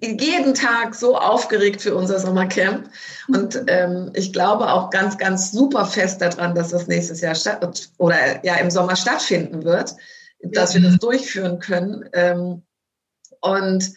jeden 0.00 0.54
Tag 0.54 0.94
so 0.94 1.16
aufgeregt 1.16 1.80
für 1.80 1.94
unser 1.94 2.18
Sommercamp 2.18 2.90
und 3.28 3.54
mhm. 3.54 3.66
ähm, 3.68 4.10
ich 4.14 4.32
glaube 4.32 4.70
auch 4.70 4.90
ganz, 4.90 5.16
ganz 5.18 5.50
super 5.50 5.86
fest 5.86 6.20
daran, 6.20 6.54
dass 6.54 6.70
das 6.70 6.86
nächstes 6.88 7.20
Jahr 7.20 7.34
statt 7.34 7.88
oder 7.98 8.44
ja 8.44 8.56
im 8.56 8.70
Sommer 8.70 8.96
stattfinden 8.96 9.64
wird, 9.64 9.94
dass 10.42 10.74
wir 10.74 10.82
das 10.82 10.98
durchführen 10.98 11.58
können. 11.58 12.08
Ähm, 12.12 12.62
und 13.40 13.92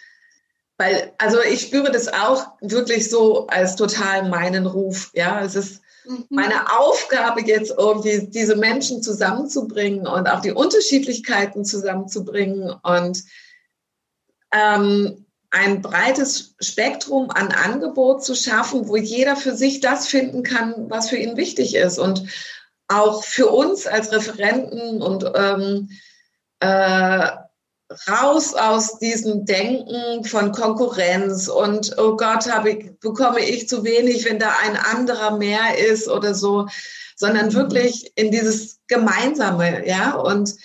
weil, 0.78 1.14
also 1.18 1.40
ich 1.42 1.62
spüre 1.62 1.92
das 1.92 2.08
auch 2.12 2.48
wirklich 2.62 3.10
so 3.10 3.48
als 3.48 3.76
total 3.76 4.30
meinen 4.30 4.66
Ruf. 4.66 5.12
Ja, 5.14 5.42
es 5.42 5.56
ist 5.56 5.82
mhm. 6.06 6.26
meine 6.30 6.80
Aufgabe 6.80 7.42
jetzt 7.42 7.74
irgendwie 7.78 8.28
diese 8.28 8.56
Menschen 8.56 9.04
zusammenzubringen 9.04 10.08
und 10.08 10.28
auch 10.28 10.40
die 10.40 10.52
Unterschiedlichkeiten 10.52 11.66
zusammenzubringen 11.66 12.74
und 12.84 13.24
ähm, 14.56 15.26
ein 15.52 15.82
breites 15.82 16.56
Spektrum 16.60 17.30
an 17.32 17.50
Angebot 17.50 18.24
zu 18.24 18.36
schaffen, 18.36 18.88
wo 18.88 18.96
jeder 18.96 19.36
für 19.36 19.56
sich 19.56 19.80
das 19.80 20.08
finden 20.08 20.44
kann, 20.44 20.90
was 20.90 21.10
für 21.10 21.18
ihn 21.18 21.38
wichtig 21.38 21.76
ist. 21.76 21.98
Und 21.98 22.24
auch 22.88 23.24
für 23.24 23.48
uns 23.48 23.88
als 23.88 24.12
Referenten 24.12 25.02
und 25.02 25.26
ähm, 25.36 25.90
äh, 26.60 27.32
raus 28.10 28.54
aus 28.56 29.00
diesem 29.00 29.46
Denken 29.46 30.24
von 30.26 30.52
Konkurrenz 30.52 31.48
und 31.48 31.96
oh 31.98 32.16
Gott, 32.16 32.52
habe 32.52 32.72
ich, 32.72 33.00
bekomme 33.00 33.40
ich 33.42 33.70
zu 33.70 33.84
wenig, 33.84 34.26
wenn 34.26 34.40
da 34.40 34.52
ein 34.64 34.76
anderer 34.76 35.38
mehr 35.38 35.78
ist 35.78 36.08
oder 36.08 36.34
so, 36.34 36.68
sondern 37.16 37.54
wirklich 37.54 38.12
in 38.16 38.32
dieses 38.32 38.80
Gemeinsame, 38.88 39.88
ja, 39.88 40.16
und 40.16 40.56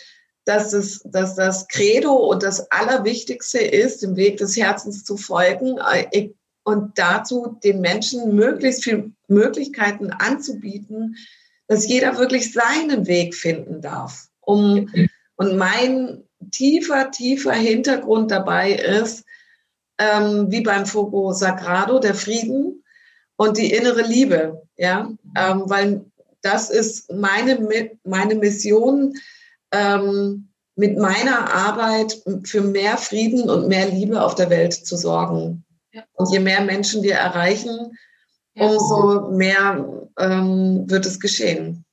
dass, 0.51 0.73
es, 0.73 1.01
dass 1.05 1.37
das 1.37 1.69
Credo 1.69 2.13
und 2.13 2.43
das 2.43 2.73
Allerwichtigste 2.73 3.61
ist, 3.61 4.03
dem 4.03 4.17
Weg 4.17 4.39
des 4.39 4.57
Herzens 4.57 5.05
zu 5.05 5.17
folgen 5.17 5.79
äh, 5.79 6.31
und 6.65 6.99
dazu 6.99 7.57
den 7.63 7.81
Menschen 7.81 8.35
möglichst 8.35 8.83
viele 8.83 9.13
Möglichkeiten 9.29 10.11
anzubieten, 10.11 11.17
dass 11.69 11.87
jeder 11.87 12.19
wirklich 12.19 12.53
seinen 12.53 13.07
Weg 13.07 13.37
finden 13.37 13.81
darf. 13.81 14.27
Um, 14.41 14.91
und 15.37 15.57
mein 15.57 16.25
tiefer, 16.51 17.13
tiefer 17.13 17.53
Hintergrund 17.53 18.33
dabei 18.33 18.73
ist, 18.73 19.25
ähm, 19.99 20.51
wie 20.51 20.63
beim 20.63 20.85
Fogo 20.85 21.33
Sagrado, 21.33 22.01
der 22.01 22.17
Frieden 22.17 22.83
und 23.37 23.57
die 23.57 23.73
innere 23.73 24.03
Liebe, 24.03 24.63
ja, 24.77 25.13
ähm, 25.37 25.63
weil 25.67 26.05
das 26.43 26.71
ist 26.71 27.13
meine, 27.13 27.89
meine 28.03 28.35
Mission, 28.35 29.15
ähm, 29.73 30.51
mit 30.77 30.97
meiner 30.97 31.53
Arbeit 31.53 32.23
für 32.45 32.63
mehr 32.63 32.97
Frieden 32.97 33.51
und 33.51 33.69
mehr 33.69 33.89
Liebe 33.89 34.23
auf 34.23 34.35
der 34.35 34.51
Welt 34.51 34.73
zu 34.73 34.97
sorgen. 34.97 35.65
Ja. 35.93 36.05
Und 36.15 36.33
je 36.33 36.39
mehr 36.39 36.63
Menschen 36.63 37.03
wir 37.03 37.15
erreichen, 37.15 37.97
ja. 38.55 38.67
umso 38.67 39.31
mehr 39.31 40.09
ähm, 40.19 40.89
wird 40.89 41.07
es 41.07 41.21
geschehen. 41.21 41.85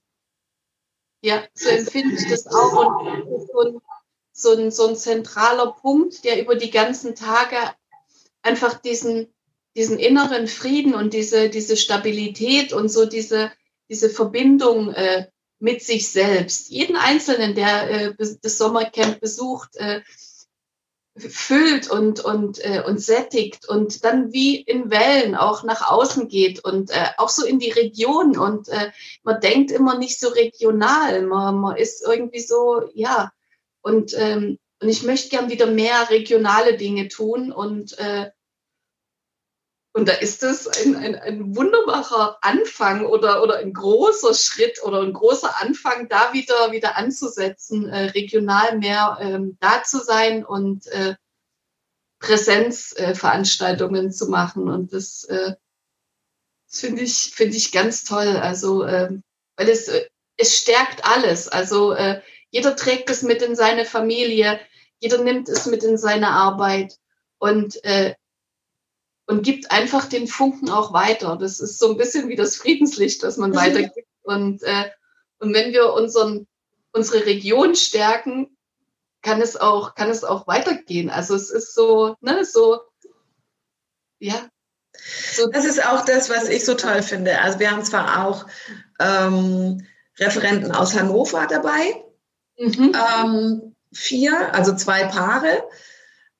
Ja, 1.21 1.43
so 1.53 1.69
empfinde 1.69 2.15
ich 2.15 2.29
das 2.29 2.47
auch. 2.47 3.01
Und 3.25 3.47
so 3.47 3.59
ein, 3.59 3.81
so, 4.31 4.51
ein, 4.53 4.71
so 4.71 4.87
ein 4.87 4.95
zentraler 4.95 5.71
Punkt, 5.73 6.23
der 6.23 6.41
über 6.41 6.55
die 6.55 6.69
ganzen 6.69 7.15
Tage 7.15 7.57
einfach 8.43 8.79
diesen, 8.79 9.33
diesen 9.75 9.99
inneren 9.99 10.47
Frieden 10.47 10.93
und 10.93 11.13
diese, 11.13 11.49
diese 11.49 11.75
Stabilität 11.75 12.71
und 12.71 12.89
so 12.89 13.05
diese, 13.05 13.51
diese 13.89 14.09
Verbindung 14.09 14.93
äh, 14.93 15.27
mit 15.59 15.81
sich 15.83 16.09
selbst. 16.09 16.69
Jeden 16.69 16.95
Einzelnen, 16.95 17.55
der 17.55 17.89
äh, 17.89 18.13
das 18.17 18.57
Sommercamp 18.57 19.19
besucht, 19.19 19.75
äh, 19.77 20.01
füllt 21.19 21.89
und, 21.89 22.19
und, 22.19 22.63
äh, 22.63 22.83
und 22.85 23.01
sättigt 23.01 23.67
und 23.67 24.03
dann 24.03 24.31
wie 24.33 24.61
in 24.61 24.89
Wellen 24.91 25.35
auch 25.35 25.63
nach 25.63 25.89
außen 25.89 26.27
geht 26.27 26.63
und 26.63 26.91
äh, 26.91 27.07
auch 27.17 27.29
so 27.29 27.45
in 27.45 27.59
die 27.59 27.71
Region. 27.71 28.37
Und 28.37 28.69
äh, 28.69 28.91
man 29.23 29.41
denkt 29.41 29.71
immer 29.71 29.97
nicht 29.97 30.19
so 30.19 30.29
regional, 30.29 31.23
man, 31.23 31.55
man 31.55 31.77
ist 31.77 32.05
irgendwie 32.05 32.41
so, 32.41 32.89
ja. 32.93 33.31
Und, 33.81 34.13
ähm, 34.17 34.59
und 34.81 34.89
ich 34.89 35.03
möchte 35.03 35.29
gern 35.29 35.49
wieder 35.49 35.65
mehr 35.65 36.09
regionale 36.09 36.77
Dinge 36.77 37.07
tun 37.07 37.51
und 37.51 37.97
äh, 37.97 38.29
und 39.97 40.07
da 40.07 40.13
ist 40.13 40.43
es 40.43 40.67
ein, 40.67 40.95
ein, 40.95 41.15
ein 41.15 41.55
wunderbarer 41.55 42.37
Anfang 42.41 43.03
oder, 43.03 43.41
oder 43.41 43.57
ein 43.57 43.73
großer 43.73 44.35
Schritt 44.35 44.83
oder 44.83 45.01
ein 45.01 45.11
großer 45.11 45.59
Anfang, 45.59 46.07
da 46.07 46.33
wieder, 46.33 46.71
wieder 46.71 46.97
anzusetzen, 46.97 47.89
äh, 47.89 48.11
regional 48.11 48.77
mehr 48.77 49.17
ähm, 49.19 49.57
da 49.59 49.81
zu 49.81 49.97
sein 49.97 50.45
und 50.45 50.85
äh, 50.85 51.15
Präsenzveranstaltungen 52.19 54.09
äh, 54.09 54.11
zu 54.11 54.27
machen. 54.27 54.69
Und 54.69 54.93
das, 54.93 55.23
äh, 55.23 55.55
das 56.69 56.79
finde 56.79 57.01
ich, 57.01 57.31
finde 57.33 57.57
ich 57.57 57.71
ganz 57.71 58.03
toll. 58.03 58.37
Also, 58.37 58.83
äh, 58.83 59.09
weil 59.55 59.67
es, 59.67 59.87
äh, 59.87 60.05
es 60.37 60.55
stärkt 60.55 61.05
alles. 61.05 61.47
Also, 61.47 61.93
äh, 61.93 62.21
jeder 62.51 62.75
trägt 62.75 63.09
es 63.09 63.23
mit 63.23 63.41
in 63.41 63.55
seine 63.55 63.83
Familie, 63.83 64.59
jeder 64.99 65.23
nimmt 65.23 65.49
es 65.49 65.65
mit 65.65 65.83
in 65.83 65.97
seine 65.97 66.29
Arbeit. 66.29 66.99
Und 67.39 67.83
äh, 67.83 68.13
und 69.27 69.43
gibt 69.43 69.71
einfach 69.71 70.05
den 70.05 70.27
Funken 70.27 70.69
auch 70.69 70.93
weiter. 70.93 71.37
Das 71.37 71.59
ist 71.59 71.77
so 71.77 71.91
ein 71.91 71.97
bisschen 71.97 72.29
wie 72.29 72.35
das 72.35 72.55
Friedenslicht, 72.55 73.21
das 73.23 73.37
man 73.37 73.53
weitergibt. 73.53 74.07
Und, 74.23 74.63
äh, 74.63 74.89
und 75.39 75.53
wenn 75.53 75.73
wir 75.73 75.93
unseren, 75.93 76.47
unsere 76.93 77.25
Region 77.25 77.75
stärken, 77.75 78.57
kann 79.21 79.41
es 79.41 79.57
auch, 79.57 79.95
kann 79.95 80.09
es 80.09 80.23
auch 80.23 80.47
weitergehen. 80.47 81.09
Also 81.09 81.35
es 81.35 81.49
ist 81.49 81.75
so, 81.75 82.15
ne, 82.21 82.45
so, 82.45 82.79
ja. 84.19 84.49
So 85.33 85.47
das 85.51 85.65
ist 85.65 85.85
auch 85.85 86.05
das, 86.05 86.29
was 86.29 86.47
ich 86.47 86.65
so 86.65 86.73
toll 86.73 87.03
finde. 87.03 87.39
Also 87.41 87.59
wir 87.59 87.69
haben 87.69 87.83
zwar 87.83 88.25
auch 88.25 88.45
ähm, 88.99 89.85
Referenten 90.17 90.71
aus 90.71 90.95
Hannover 90.95 91.45
dabei, 91.47 92.03
mhm. 92.57 92.95
ähm, 92.95 93.75
vier, 93.93 94.55
also 94.55 94.75
zwei 94.75 95.05
Paare. 95.05 95.63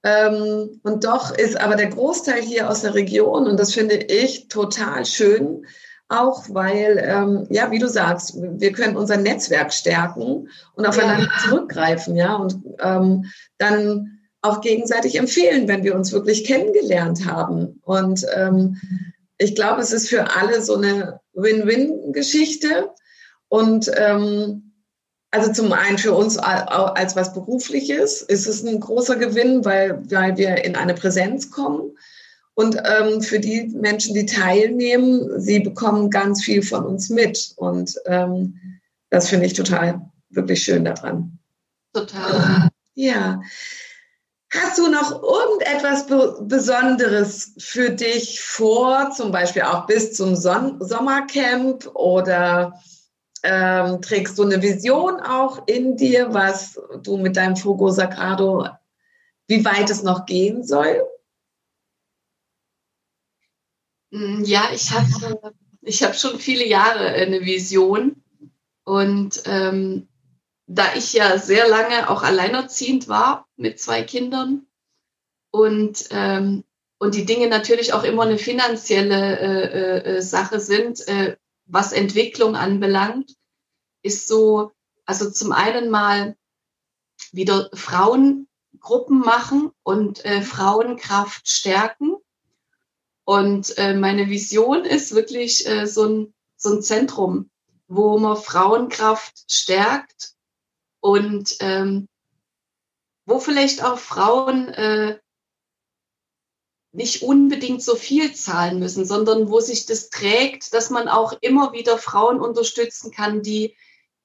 Ähm, 0.08 0.80
und 0.84 1.04
doch 1.04 1.38
ist 1.38 1.60
aber 1.60 1.76
der 1.76 1.88
Großteil 1.88 2.42
hier 2.42 2.70
aus 2.70 2.82
der 2.82 2.94
Region 2.94 3.46
und 3.48 3.60
das 3.60 3.74
finde 3.74 3.96
ich 3.96 4.48
total 4.48 5.06
schön, 5.06 5.66
auch 6.08 6.46
weil, 6.50 7.04
ähm, 7.04 7.46
ja, 7.50 7.72
wie 7.72 7.80
du 7.80 7.90
sagst, 7.90 8.36
wir 8.38 8.72
können 8.72 8.96
unser 8.96 9.18
Netzwerk 9.18 9.74
stärken 9.74 10.48
und 10.76 10.86
aufeinander 10.86 11.26
ja. 11.26 11.50
zurückgreifen, 11.50 12.16
ja, 12.16 12.36
und 12.36 12.56
ähm, 12.80 13.26
dann 13.58 14.20
auch 14.42 14.62
gegenseitig 14.62 15.18
empfehlen, 15.18 15.68
wenn 15.68 15.84
wir 15.84 15.96
uns 15.96 16.14
wirklich 16.14 16.46
kennengelernt 16.46 17.26
haben. 17.26 17.82
Und 17.84 18.26
ähm, 18.34 18.78
ich 19.38 19.56
glaube, 19.56 19.82
es 19.82 19.92
ist 19.92 20.08
für 20.08 20.38
alle 20.38 20.62
so 20.62 20.76
eine 20.76 21.20
Win-Win-Geschichte. 21.34 22.92
Und 23.50 23.92
ähm, 23.96 24.67
also 25.32 25.52
zum 25.52 25.74
einen 25.74 25.98
für 25.98 26.14
uns 26.14 26.38
als 26.38 27.16
was 27.16 27.34
Berufliches 27.34 28.22
ist 28.22 28.48
es 28.48 28.64
ein 28.64 28.80
großer 28.80 29.18
Gewinn, 29.18 29.66
weil, 29.66 30.02
weil 30.10 30.38
wir 30.38 30.64
in 30.64 30.76
eine 30.76 30.94
Präsenz 30.94 31.52
kommen. 31.52 31.98
Und 32.54 32.78
ähm, 32.86 33.22
für 33.22 33.40
die 33.40 33.68
Menschen, 33.76 34.16
die 34.16 34.26
teilnehmen, 34.26 35.40
sie 35.40 35.60
bekommen 35.60 36.10
ganz 36.10 36.44
viel 36.44 36.64
von 36.64 36.86
uns 36.86 37.10
mit. 37.10 37.54
Und 37.58 37.96
ähm, 38.06 38.80
das 39.10 39.30
finde 39.30 39.46
ich 39.46 39.54
total, 39.54 40.02
wirklich 40.30 40.64
schön 40.64 40.86
daran. 40.86 41.38
Total. 41.94 42.70
Ja. 42.96 43.42
Hast 44.52 44.78
du 44.78 44.88
noch 44.88 45.22
irgendetwas 45.22 46.08
Besonderes 46.48 47.54
für 47.60 47.92
dich 47.92 48.42
vor, 48.42 49.12
zum 49.16 49.32
Beispiel 49.32 49.64
auch 49.64 49.86
bis 49.86 50.14
zum 50.14 50.36
Son 50.36 50.78
Sommercamp 50.80 51.86
oder 51.94 52.80
ähm, 53.50 54.02
trägst 54.02 54.38
du 54.38 54.44
eine 54.44 54.62
Vision 54.62 55.22
auch 55.22 55.68
in 55.68 55.96
dir, 55.96 56.34
was 56.34 56.78
du 57.04 57.16
mit 57.18 57.38
deinem 57.38 57.56
Fogo 57.56 57.90
Sagrado, 57.90 58.68
wie 59.48 59.64
weit 59.64 59.90
es 59.90 60.04
noch 60.04 60.26
gehen 60.26 60.66
soll? 60.66 61.02
Mm, 64.12 64.44
ja, 64.44 64.70
ich 64.74 64.92
habe 64.92 65.56
ich 65.82 66.04
hab 66.04 66.16
schon 66.16 66.40
viele 66.40 66.68
Jahre 66.68 67.08
eine 67.08 67.46
Vision 67.46 68.22
und 68.84 69.42
ähm, 69.46 70.10
da 70.66 70.94
ich 70.96 71.14
ja 71.14 71.38
sehr 71.38 71.70
lange 71.70 72.10
auch 72.10 72.24
alleinerziehend 72.24 73.08
war 73.08 73.48
mit 73.56 73.80
zwei 73.80 74.04
Kindern 74.04 74.68
und, 75.52 76.10
ähm, 76.12 76.66
und 77.00 77.16
die 77.16 77.26
Dinge 77.26 77.48
natürlich 77.48 77.94
auch 77.94 78.04
immer 78.04 78.24
eine 78.24 78.38
finanzielle 78.38 79.40
äh, 79.40 80.18
äh, 80.18 80.22
Sache 80.22 80.60
sind, 80.60 81.08
äh, 81.08 81.38
was 81.66 81.94
Entwicklung 81.94 82.58
anbelangt, 82.58 83.37
ist 84.08 84.28
so, 84.28 84.72
also 85.06 85.30
zum 85.30 85.52
einen 85.52 85.90
mal 85.90 86.36
wieder 87.32 87.70
Frauengruppen 87.74 89.20
machen 89.20 89.72
und 89.84 90.26
äh, 90.26 90.42
Frauenkraft 90.42 91.48
stärken. 91.48 92.16
Und 93.26 93.78
äh, 93.78 93.94
meine 93.94 94.30
Vision 94.30 94.86
ist 94.86 95.14
wirklich 95.14 95.68
äh, 95.68 95.86
so, 95.86 96.06
ein, 96.06 96.34
so 96.56 96.76
ein 96.76 96.82
Zentrum, 96.82 97.50
wo 97.88 98.18
man 98.18 98.38
Frauenkraft 98.38 99.52
stärkt 99.52 100.34
und 101.02 101.58
ähm, 101.60 102.08
wo 103.26 103.40
vielleicht 103.40 103.84
auch 103.84 104.00
Frauen 104.00 104.70
äh, 104.70 105.20
nicht 106.94 107.22
unbedingt 107.22 107.84
so 107.84 107.96
viel 107.96 108.34
zahlen 108.34 108.80
müssen, 108.80 109.06
sondern 109.06 109.50
wo 109.50 109.60
sich 109.60 109.86
das 109.86 110.10
trägt, 110.10 110.74
dass 110.74 110.90
man 110.90 111.08
auch 111.08 111.34
immer 111.42 111.74
wieder 111.74 111.98
Frauen 111.98 112.40
unterstützen 112.40 113.12
kann, 113.12 113.44
die 113.44 113.76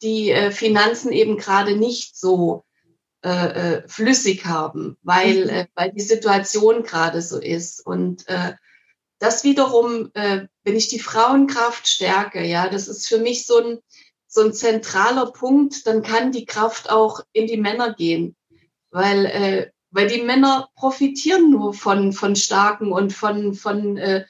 die 0.03 0.31
äh, 0.31 0.51
Finanzen 0.51 1.13
eben 1.13 1.37
gerade 1.37 1.77
nicht 1.77 2.17
so 2.17 2.65
äh, 3.25 3.29
äh 3.29 3.89
flüssig 3.89 4.45
haben, 4.45 4.97
weil, 5.03 5.45
mhm. 5.45 5.51
äh, 5.51 5.67
weil 5.75 5.93
die 5.93 6.03
Situation 6.03 6.83
gerade 6.83 7.23
so 7.23 7.39
ist. 7.39 7.85
Und 7.87 8.29
äh, 8.29 8.55
das 9.19 9.45
wiederum, 9.45 10.11
äh, 10.15 10.47
wenn 10.65 10.77
ich 10.77 10.89
die 10.89 10.99
Frauenkraft 10.99 11.87
stärke, 11.87 12.45
ja, 12.45 12.69
das 12.69 12.89
ist 12.89 13.07
für 13.07 13.19
mich 13.19 13.47
so 13.47 13.59
ein, 13.59 13.79
so 14.27 14.43
ein 14.43 14.53
zentraler 14.53 15.27
Punkt, 15.27 15.87
dann 15.87 16.03
kann 16.03 16.33
die 16.33 16.45
Kraft 16.45 16.91
auch 16.91 17.21
in 17.33 17.47
die 17.47 17.57
Männer 17.57 17.95
gehen. 17.95 18.35
Weil, 18.91 19.27
äh, 19.27 19.71
weil 19.91 20.09
die 20.09 20.23
Männer 20.23 20.71
profitieren 20.75 21.51
nur 21.51 21.73
von, 21.73 22.13
von 22.13 22.35
starken 22.35 22.91
und 22.91 23.13
von, 23.13 23.55
von 23.55 23.97
äh, 23.97 24.25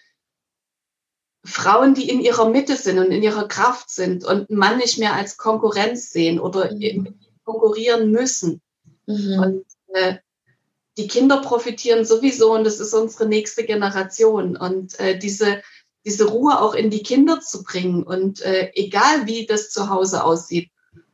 Frauen, 1.45 1.95
die 1.95 2.09
in 2.09 2.21
ihrer 2.21 2.49
Mitte 2.49 2.77
sind 2.77 2.99
und 2.99 3.11
in 3.11 3.23
ihrer 3.23 3.49
Kraft 3.49 3.91
sind 3.91 4.25
und 4.25 4.49
einen 4.49 4.59
Mann 4.59 4.79
nicht 4.79 4.99
mehr 4.99 5.15
als 5.15 5.37
Konkurrenz 5.37 6.11
sehen 6.11 6.39
oder 6.39 6.73
mhm. 6.73 7.19
konkurrieren 7.45 8.11
müssen. 8.11 8.61
Mhm. 9.07 9.39
Und 9.39 9.65
äh, 9.95 10.17
die 10.97 11.09
Kinder 11.09 11.41
profitieren 11.41 12.05
sowieso 12.05 12.55
und 12.55 12.65
das 12.65 12.79
ist 12.79 12.95
unsere 12.95 13.27
nächste 13.27 13.65
Generation. 13.65 14.57
Und 14.57 14.99
äh, 15.01 15.19
diese, 15.19 15.63
diese 16.05 16.27
Ruhe 16.27 16.61
auch 16.61 16.75
in 16.75 16.91
die 16.91 17.03
Kinder 17.03 17.41
zu 17.41 17.65
bringen 17.65 18.03
und 18.03 18.41
äh, 18.43 18.71
egal 18.75 19.27
wie 19.27 19.47
das 19.47 19.71
zu 19.71 19.89
Hause 19.89 20.23
aussieht. 20.25 20.71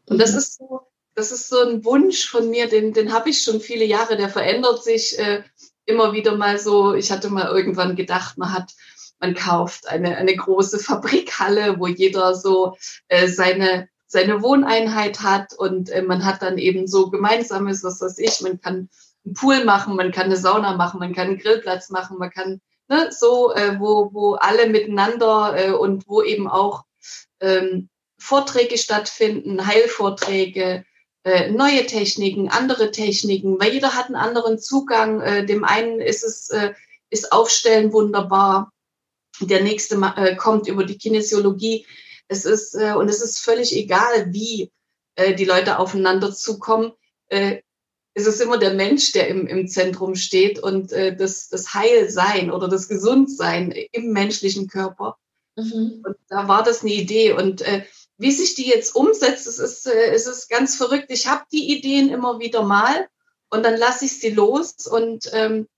Und 0.06 0.18
das 0.18 0.32
mhm. 0.32 0.38
ist 0.38 0.58
so, 0.58 0.80
das 1.14 1.32
ist 1.32 1.48
so 1.48 1.60
ein 1.60 1.84
Wunsch 1.84 2.28
von 2.28 2.50
mir, 2.50 2.68
den, 2.68 2.92
den 2.92 3.12
habe 3.12 3.30
ich 3.30 3.42
schon 3.42 3.60
viele 3.60 3.84
Jahre, 3.84 4.16
der 4.16 4.28
verändert 4.28 4.84
sich 4.84 5.18
äh, 5.18 5.42
immer 5.84 6.12
wieder 6.12 6.36
mal 6.36 6.58
so. 6.58 6.94
Ich 6.94 7.10
hatte 7.10 7.28
mal 7.30 7.46
irgendwann 7.46 7.96
gedacht, 7.96 8.38
man 8.38 8.52
hat, 8.52 8.72
man 9.20 9.34
kauft 9.34 9.88
eine, 9.88 10.16
eine 10.16 10.34
große 10.34 10.78
Fabrikhalle, 10.78 11.78
wo 11.78 11.86
jeder 11.86 12.34
so 12.34 12.76
äh, 13.08 13.28
seine, 13.28 13.88
seine 14.06 14.42
Wohneinheit 14.42 15.20
hat 15.20 15.54
und 15.54 15.90
äh, 15.90 16.02
man 16.02 16.24
hat 16.24 16.42
dann 16.42 16.58
eben 16.58 16.86
so 16.86 17.10
gemeinsames, 17.10 17.82
was 17.84 18.00
weiß 18.00 18.18
ich, 18.18 18.40
man 18.40 18.60
kann 18.60 18.88
einen 19.24 19.34
Pool 19.34 19.64
machen, 19.64 19.96
man 19.96 20.12
kann 20.12 20.26
eine 20.26 20.36
Sauna 20.36 20.76
machen, 20.76 21.00
man 21.00 21.14
kann 21.14 21.28
einen 21.28 21.38
Grillplatz 21.38 21.90
machen, 21.90 22.18
man 22.18 22.30
kann 22.30 22.60
ne, 22.88 23.10
so, 23.10 23.52
äh, 23.54 23.78
wo, 23.78 24.10
wo 24.12 24.34
alle 24.34 24.68
miteinander 24.68 25.54
äh, 25.56 25.70
und 25.72 26.08
wo 26.08 26.22
eben 26.22 26.48
auch 26.48 26.84
ähm, 27.40 27.88
Vorträge 28.18 28.78
stattfinden, 28.78 29.66
Heilvorträge, 29.66 30.84
äh, 31.24 31.50
neue 31.50 31.86
Techniken, 31.86 32.48
andere 32.48 32.90
Techniken, 32.90 33.60
weil 33.60 33.72
jeder 33.72 33.94
hat 33.94 34.06
einen 34.06 34.16
anderen 34.16 34.58
Zugang. 34.58 35.20
Äh, 35.20 35.46
dem 35.46 35.64
einen 35.64 36.00
ist 36.00 36.24
es 36.24 36.48
äh, 36.50 36.72
ist 37.10 37.32
Aufstellen 37.32 37.92
wunderbar, 37.92 38.72
der 39.40 39.62
nächste 39.62 39.96
äh, 40.16 40.36
kommt 40.36 40.68
über 40.68 40.84
die 40.84 40.98
Kinesiologie. 40.98 41.86
Es 42.28 42.44
ist 42.44 42.74
äh, 42.74 42.92
und 42.92 43.08
es 43.08 43.22
ist 43.22 43.38
völlig 43.40 43.74
egal, 43.74 44.32
wie 44.32 44.70
äh, 45.16 45.34
die 45.34 45.44
Leute 45.44 45.78
aufeinander 45.78 46.32
zukommen. 46.32 46.92
Äh, 47.28 47.62
es 48.14 48.26
ist 48.26 48.40
immer 48.40 48.58
der 48.58 48.74
Mensch, 48.74 49.12
der 49.12 49.28
im, 49.28 49.46
im 49.46 49.68
Zentrum 49.68 50.14
steht 50.16 50.58
und 50.58 50.92
äh, 50.92 51.14
das, 51.16 51.48
das 51.48 51.72
Heilsein 51.74 52.50
oder 52.50 52.68
das 52.68 52.88
Gesundsein 52.88 53.70
im 53.92 54.12
menschlichen 54.12 54.66
Körper. 54.66 55.16
Mhm. 55.56 56.02
Und 56.04 56.16
da 56.28 56.48
war 56.48 56.62
das 56.62 56.82
eine 56.82 56.92
Idee. 56.92 57.32
Und 57.32 57.62
äh, 57.62 57.84
wie 58.16 58.32
sich 58.32 58.56
die 58.56 58.66
jetzt 58.66 58.94
umsetzt, 58.94 59.46
es 59.46 59.58
ist, 59.58 59.86
äh, 59.86 60.10
es 60.12 60.26
ist 60.26 60.48
ganz 60.48 60.76
verrückt. 60.76 61.06
Ich 61.10 61.28
habe 61.28 61.44
die 61.52 61.76
Ideen 61.76 62.10
immer 62.10 62.40
wieder 62.40 62.62
mal 62.62 63.08
und 63.50 63.64
dann 63.64 63.76
lasse 63.76 64.04
ich 64.04 64.18
sie 64.18 64.30
los 64.30 64.86
und 64.86 65.30
ähm, 65.32 65.68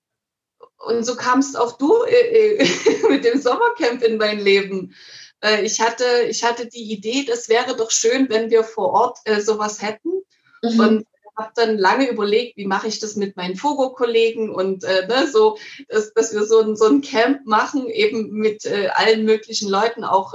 und 0.81 1.05
so 1.05 1.15
kamst 1.15 1.59
auch 1.59 1.77
du 1.77 2.05
äh, 2.05 2.57
äh 2.57 3.09
mit 3.11 3.25
dem 3.25 3.41
Sommercamp 3.41 4.03
in 4.03 4.17
mein 4.17 4.41
Leben. 4.41 4.95
Äh, 5.43 5.65
ich 5.65 5.81
hatte 5.81 6.05
ich 6.29 6.43
hatte 6.43 6.67
die 6.67 6.93
Idee, 6.93 7.25
das 7.25 7.49
wäre 7.49 7.77
doch 7.77 7.91
schön, 7.91 8.29
wenn 8.29 8.51
wir 8.51 8.65
vor 8.65 8.91
Ort 8.91 9.19
äh, 9.25 9.41
sowas 9.41 9.83
hätten. 9.83 10.23
Mhm. 10.63 10.81
Und 10.81 11.07
habe 11.37 11.53
dann 11.55 11.79
lange 11.79 12.11
überlegt, 12.11 12.59
wie 12.59 12.67
mache 12.67 12.89
ich 12.89 12.99
das 12.99 13.17
mit 13.17 13.35
meinen 13.37 13.57
Fogo-Kollegen 13.57 14.55
und 14.55 14.85
äh, 14.85 15.07
ne, 15.07 15.27
so, 15.27 15.57
dass, 15.89 16.13
dass 16.13 16.35
wir 16.35 16.45
so 16.45 16.61
ein, 16.61 16.77
so 16.77 16.87
ein 16.87 17.01
Camp 17.01 17.47
machen, 17.47 17.89
eben 17.89 18.31
mit 18.33 18.67
äh, 18.67 18.89
allen 18.89 19.25
möglichen 19.25 19.71
Leuten, 19.71 20.05
auch 20.05 20.35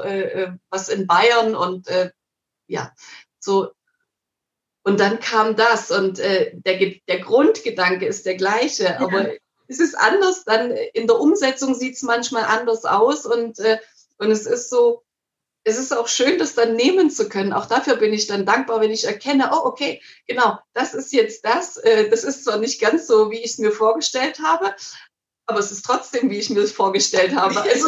was 0.70 0.90
in 0.90 1.06
Bayern 1.06 1.54
und 1.54 1.88
ja, 2.68 2.92
so. 3.40 3.72
Und 4.84 5.00
dann 5.00 5.20
kam 5.20 5.56
das 5.56 5.92
und 5.92 6.18
äh, 6.20 6.54
der, 6.56 6.94
der 7.08 7.20
Grundgedanke 7.20 8.06
ist 8.06 8.26
der 8.26 8.36
gleiche, 8.36 8.86
ja. 8.86 9.00
aber 9.00 9.30
es 9.68 9.80
ist 9.80 9.96
anders, 9.96 10.44
dann 10.46 10.72
in 10.72 11.08
der 11.08 11.20
Umsetzung 11.20 11.76
sieht 11.76 11.96
es 11.96 12.04
manchmal 12.04 12.44
anders 12.44 12.86
aus 12.86 13.26
und, 13.26 13.60
äh, 13.60 13.80
und 14.18 14.32
es 14.32 14.46
ist 14.46 14.70
so, 14.70 15.04
es 15.64 15.78
ist 15.78 15.98
auch 15.98 16.08
schön, 16.08 16.38
das 16.38 16.54
dann 16.54 16.76
nehmen 16.76 17.10
zu 17.10 17.28
können. 17.28 17.52
Auch 17.52 17.66
dafür 17.66 17.96
bin 17.96 18.14
ich 18.14 18.28
dann 18.28 18.46
dankbar, 18.46 18.82
wenn 18.82 18.92
ich 18.92 19.06
erkenne, 19.06 19.50
oh, 19.52 19.66
okay, 19.66 20.02
genau, 20.28 20.60
das 20.74 20.94
ist 20.94 21.12
jetzt 21.12 21.44
das. 21.44 21.78
Äh, 21.78 22.10
das 22.10 22.24
ist 22.24 22.44
zwar 22.44 22.58
nicht 22.58 22.80
ganz 22.80 23.08
so, 23.08 23.32
wie 23.32 23.40
ich 23.40 23.54
es 23.54 23.58
mir 23.58 23.72
vorgestellt 23.72 24.40
habe, 24.40 24.76
aber 25.48 25.60
es 25.60 25.72
ist 25.72 25.84
trotzdem, 25.84 26.30
wie 26.30 26.38
ich 26.38 26.52
mir 26.52 26.62
es 26.62 26.72
vorgestellt 26.72 27.36
habe. 27.36 27.56
Also, 27.76 27.88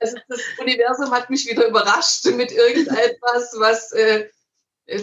also, 0.00 0.16
das 0.28 0.40
Universum 0.58 1.10
hat 1.10 1.28
mich 1.28 1.46
wieder 1.46 1.66
überrascht 1.66 2.24
mit 2.24 2.50
irgendetwas, 2.50 3.54
was, 3.58 3.92
äh, 3.92 4.28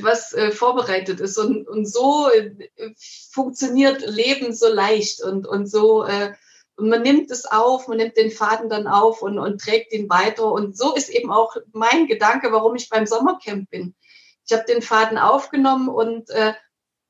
was 0.01 0.33
äh, 0.33 0.51
vorbereitet 0.51 1.19
ist. 1.19 1.37
Und, 1.37 1.67
und 1.67 1.85
so 1.85 2.29
funktioniert 3.31 4.01
Leben 4.05 4.53
so 4.53 4.67
leicht 4.67 5.23
und, 5.23 5.47
und 5.47 5.67
so 5.67 6.05
und 6.77 6.89
man 6.89 7.01
nimmt 7.01 7.31
es 7.31 7.45
auf, 7.45 7.87
man 7.87 7.97
nimmt 7.97 8.17
den 8.17 8.29
Faden 8.29 8.69
dann 8.69 8.87
auf 8.87 9.23
und, 9.23 9.39
und 9.39 9.59
trägt 9.59 9.91
ihn 9.93 10.09
weiter. 10.09 10.51
Und 10.51 10.77
so 10.77 10.93
ist 10.93 11.09
eben 11.09 11.31
auch 11.31 11.57
mein 11.73 12.05
Gedanke, 12.05 12.51
warum 12.51 12.75
ich 12.75 12.89
beim 12.89 13.07
Sommercamp 13.07 13.69
bin. 13.71 13.95
Ich 14.45 14.53
habe 14.53 14.63
den 14.65 14.83
Faden 14.83 15.17
aufgenommen 15.17 15.89
und, 15.89 16.29
äh, 16.29 16.53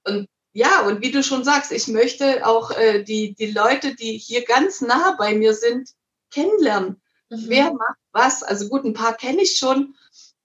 und 0.05 0.29
ja, 0.53 0.87
und 0.87 1.01
wie 1.01 1.11
du 1.11 1.21
schon 1.21 1.43
sagst, 1.43 1.73
ich 1.73 1.89
möchte 1.89 2.47
auch 2.47 2.71
äh, 2.71 3.03
die, 3.03 3.35
die 3.35 3.51
Leute, 3.51 3.93
die 3.93 4.17
hier 4.17 4.45
ganz 4.45 4.79
nah 4.79 5.15
bei 5.19 5.35
mir 5.35 5.53
sind, 5.53 5.89
kennenlernen. 6.31 7.01
Mhm. 7.29 7.45
Wer 7.47 7.73
macht 7.73 7.99
was? 8.13 8.43
Also 8.43 8.69
gut, 8.69 8.85
ein 8.85 8.93
paar 8.93 9.15
kenne 9.17 9.41
ich 9.41 9.57
schon, 9.57 9.95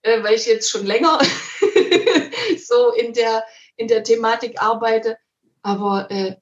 äh, 0.02 0.22
weil 0.22 0.34
ich 0.34 0.46
jetzt 0.46 0.70
schon 0.70 0.86
länger 0.86 1.18
so 2.66 2.92
in 2.92 3.12
der, 3.12 3.44
in 3.76 3.88
der 3.88 4.02
Thematik 4.02 4.60
arbeite. 4.60 5.16
Aber 5.62 6.10
äh, 6.10 6.36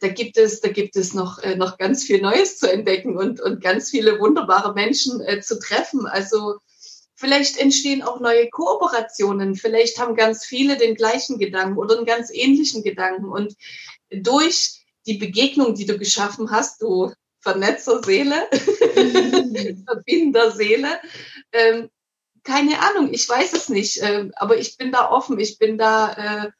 da 0.00 0.08
gibt 0.08 0.36
es, 0.36 0.60
da 0.60 0.68
gibt 0.68 0.96
es 0.96 1.14
noch, 1.14 1.38
äh, 1.38 1.56
noch 1.56 1.78
ganz 1.78 2.04
viel 2.04 2.20
Neues 2.20 2.58
zu 2.58 2.70
entdecken 2.70 3.16
und, 3.16 3.40
und 3.40 3.62
ganz 3.62 3.90
viele 3.90 4.18
wunderbare 4.20 4.74
Menschen 4.74 5.20
äh, 5.20 5.40
zu 5.40 5.58
treffen. 5.58 6.06
Also 6.06 6.56
vielleicht 7.14 7.58
entstehen 7.58 8.02
auch 8.02 8.20
neue 8.20 8.48
Kooperationen. 8.50 9.54
Vielleicht 9.54 9.98
haben 9.98 10.14
ganz 10.14 10.44
viele 10.44 10.76
den 10.76 10.94
gleichen 10.94 11.38
Gedanken 11.38 11.78
oder 11.78 11.96
einen 11.96 12.06
ganz 12.06 12.30
ähnlichen 12.32 12.82
Gedanken. 12.82 13.26
Und 13.26 13.54
durch 14.10 14.84
die 15.06 15.18
Begegnung, 15.18 15.74
die 15.74 15.86
du 15.86 15.98
geschaffen 15.98 16.50
hast, 16.50 16.82
du 16.82 17.12
Vernetzer 17.40 18.02
Seele, 18.02 18.48
Verbinder 19.86 20.50
Seele, 20.50 21.00
ähm, 21.52 21.88
keine 22.48 22.80
Ahnung, 22.80 23.12
ich 23.12 23.28
weiß 23.28 23.52
es 23.52 23.68
nicht, 23.68 23.98
äh, 23.98 24.30
aber 24.36 24.56
ich 24.56 24.78
bin 24.78 24.90
da 24.90 25.10
offen, 25.10 25.38
ich 25.38 25.58
bin 25.58 25.76
da, 25.76 26.12
äh, 26.46 26.50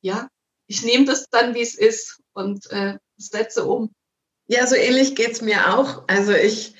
ja, 0.00 0.28
ich 0.68 0.84
nehme 0.84 1.04
das 1.04 1.28
dann, 1.30 1.54
wie 1.54 1.62
es 1.62 1.74
ist 1.74 2.20
und 2.32 2.70
äh, 2.70 2.96
setze 3.16 3.64
um. 3.64 3.92
Ja, 4.46 4.66
so 4.66 4.76
ähnlich 4.76 5.16
geht 5.16 5.32
es 5.32 5.42
mir 5.42 5.74
auch. 5.74 6.04
Also 6.06 6.32
ich 6.32 6.74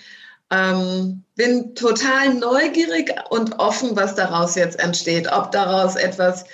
ähm, 0.51 1.25
bin 1.35 1.75
total 1.75 2.35
neugierig 2.35 3.13
und 3.31 3.59
offen, 3.59 3.97
was 3.97 4.15
daraus 4.15 4.55
jetzt 4.55 4.79
entsteht. 4.79 5.31
Ob 5.33 5.51
daraus 5.51 5.97
etwas, 5.97 6.45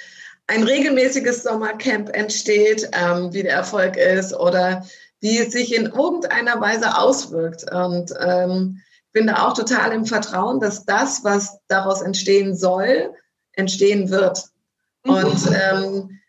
ein 0.47 0.62
regelmäßiges 0.62 1.43
Sommercamp 1.43 2.09
entsteht, 2.17 2.88
ähm, 2.93 3.33
wie 3.35 3.43
der 3.43 3.53
Erfolg 3.53 3.97
ist 3.97 4.33
oder 4.33 4.87
wie 5.21 5.38
es 5.38 5.53
sich 5.53 5.75
in 5.75 5.87
irgendeiner 5.87 6.59
Weise 6.61 6.97
auswirkt. 6.97 7.71
Und 7.71 8.14
ähm, 8.19 8.81
bin 9.18 9.26
da 9.26 9.48
auch 9.48 9.54
total 9.54 9.92
im 9.92 10.07
Vertrauen, 10.07 10.61
dass 10.61 10.85
das, 10.85 11.24
was 11.24 11.59
daraus 11.66 12.02
entstehen 12.02 12.57
soll, 12.57 13.12
entstehen 13.52 14.11
wird. 14.11 14.44
Mhm. 15.04 15.11
Und 15.11 15.50
ähm, 15.52 16.20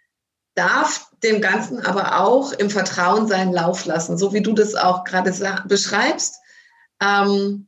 darf 0.55 1.11
dem 1.21 1.39
Ganzen 1.39 1.85
aber 1.85 2.19
auch 2.19 2.51
im 2.53 2.71
Vertrauen 2.71 3.27
seinen 3.27 3.53
Lauf 3.53 3.85
lassen, 3.85 4.17
so 4.17 4.33
wie 4.33 4.41
du 4.41 4.53
das 4.53 4.73
auch 4.73 5.03
gerade 5.03 5.31
beschreibst. 5.67 6.37
Ähm, 6.99 7.67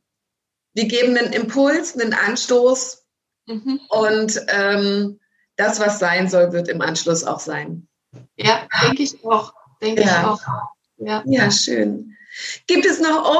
wir 0.74 0.86
geben 0.86 1.16
einen 1.16 1.32
Impuls, 1.32 1.96
einen 1.96 2.14
Anstoß 2.14 3.04
mhm. 3.46 3.78
und 3.90 4.40
ähm, 4.48 5.20
das, 5.54 5.78
was 5.78 6.00
sein 6.00 6.28
soll, 6.28 6.52
wird 6.52 6.66
im 6.66 6.80
Anschluss 6.80 7.22
auch 7.22 7.38
sein. 7.38 7.86
Ja, 8.34 8.66
denke 8.82 9.04
ich 9.04 9.24
auch. 9.24 9.54
Denke 9.80 10.02
ja. 10.02 10.08
ich 10.08 10.26
auch. 10.26 10.40
Ja. 10.96 11.22
ja, 11.26 11.48
schön. 11.52 12.16
Gibt 12.66 12.86
es 12.86 12.98
noch 12.98 13.30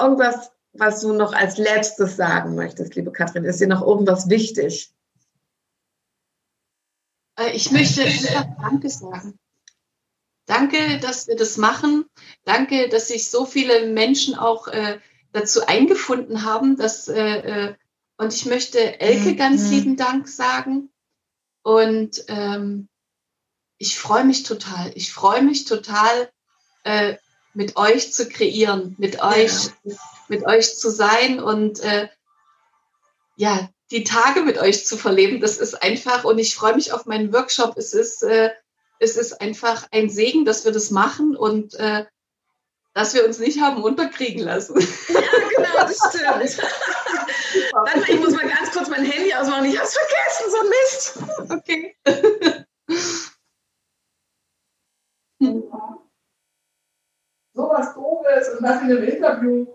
irgendwas, 0.00 0.51
was 0.72 1.00
du 1.00 1.12
noch 1.12 1.32
als 1.32 1.58
letztes 1.58 2.16
sagen 2.16 2.54
möchtest, 2.54 2.94
liebe 2.94 3.12
Katrin? 3.12 3.44
Ist 3.44 3.60
dir 3.60 3.66
noch 3.66 3.86
irgendwas 3.86 4.28
wichtig? 4.28 4.92
Äh, 7.38 7.52
ich 7.54 7.70
möchte 7.70 8.02
einfach 8.02 8.46
Danke 8.60 8.88
sagen. 8.88 9.38
Danke, 10.46 10.98
dass 10.98 11.28
wir 11.28 11.36
das 11.36 11.56
machen. 11.56 12.06
Danke, 12.44 12.88
dass 12.88 13.08
sich 13.08 13.30
so 13.30 13.44
viele 13.44 13.86
Menschen 13.86 14.34
auch 14.34 14.68
äh, 14.68 14.98
dazu 15.32 15.66
eingefunden 15.66 16.44
haben. 16.44 16.76
Dass, 16.76 17.08
äh, 17.08 17.68
äh 17.68 17.74
und 18.16 18.34
ich 18.34 18.46
möchte 18.46 19.00
Elke 19.00 19.30
mhm. 19.30 19.36
ganz 19.36 19.70
lieben 19.70 19.96
Dank 19.96 20.28
sagen. 20.28 20.90
Und 21.62 22.24
ähm, 22.28 22.88
ich 23.78 23.98
freue 23.98 24.24
mich 24.24 24.42
total. 24.42 24.92
Ich 24.94 25.12
freue 25.12 25.42
mich 25.42 25.64
total, 25.64 26.30
äh, 26.84 27.16
mit 27.54 27.76
euch 27.76 28.12
zu 28.12 28.28
kreieren, 28.28 28.94
mit 28.98 29.22
euch, 29.22 29.70
ja. 29.84 29.96
Mit 30.32 30.46
euch 30.46 30.78
zu 30.78 30.90
sein 30.90 31.40
und 31.40 31.80
äh, 31.80 32.08
ja, 33.36 33.68
die 33.90 34.02
Tage 34.02 34.40
mit 34.40 34.56
euch 34.56 34.86
zu 34.86 34.96
verleben. 34.96 35.40
Das 35.40 35.58
ist 35.58 35.82
einfach, 35.82 36.24
und 36.24 36.38
ich 36.38 36.54
freue 36.56 36.74
mich 36.74 36.94
auf 36.94 37.04
meinen 37.04 37.34
Workshop. 37.34 37.76
Es 37.76 37.92
ist, 37.92 38.22
äh, 38.22 38.50
es 38.98 39.18
ist 39.18 39.42
einfach 39.42 39.86
ein 39.92 40.08
Segen, 40.08 40.46
dass 40.46 40.64
wir 40.64 40.72
das 40.72 40.90
machen 40.90 41.36
und 41.36 41.74
äh, 41.74 42.06
dass 42.94 43.12
wir 43.14 43.26
uns 43.26 43.38
nicht 43.38 43.60
haben 43.60 43.82
unterkriegen 43.82 44.42
lassen. 44.42 44.74
Ja, 45.08 45.20
genau, 45.56 45.76
das 45.76 45.98
stimmt. 46.08 46.58
Dann, 47.72 48.02
ich 48.08 48.18
muss 48.18 48.32
mal 48.32 48.48
ganz 48.48 48.70
kurz 48.72 48.88
mein 48.88 49.04
Handy 49.04 49.34
ausmachen. 49.34 49.66
Ich 49.66 49.76
habe 49.76 49.86
es 49.86 49.94
vergessen, 49.94 50.50
so 50.50 50.62
Mist. 50.70 51.18
Okay. 51.50 51.94
so 57.54 57.68
was 57.68 57.94
Doofes 57.94 58.48
und 58.56 58.64
das 58.64 58.80
in 58.80 58.90
einem 58.90 59.02
Interview. 59.04 59.66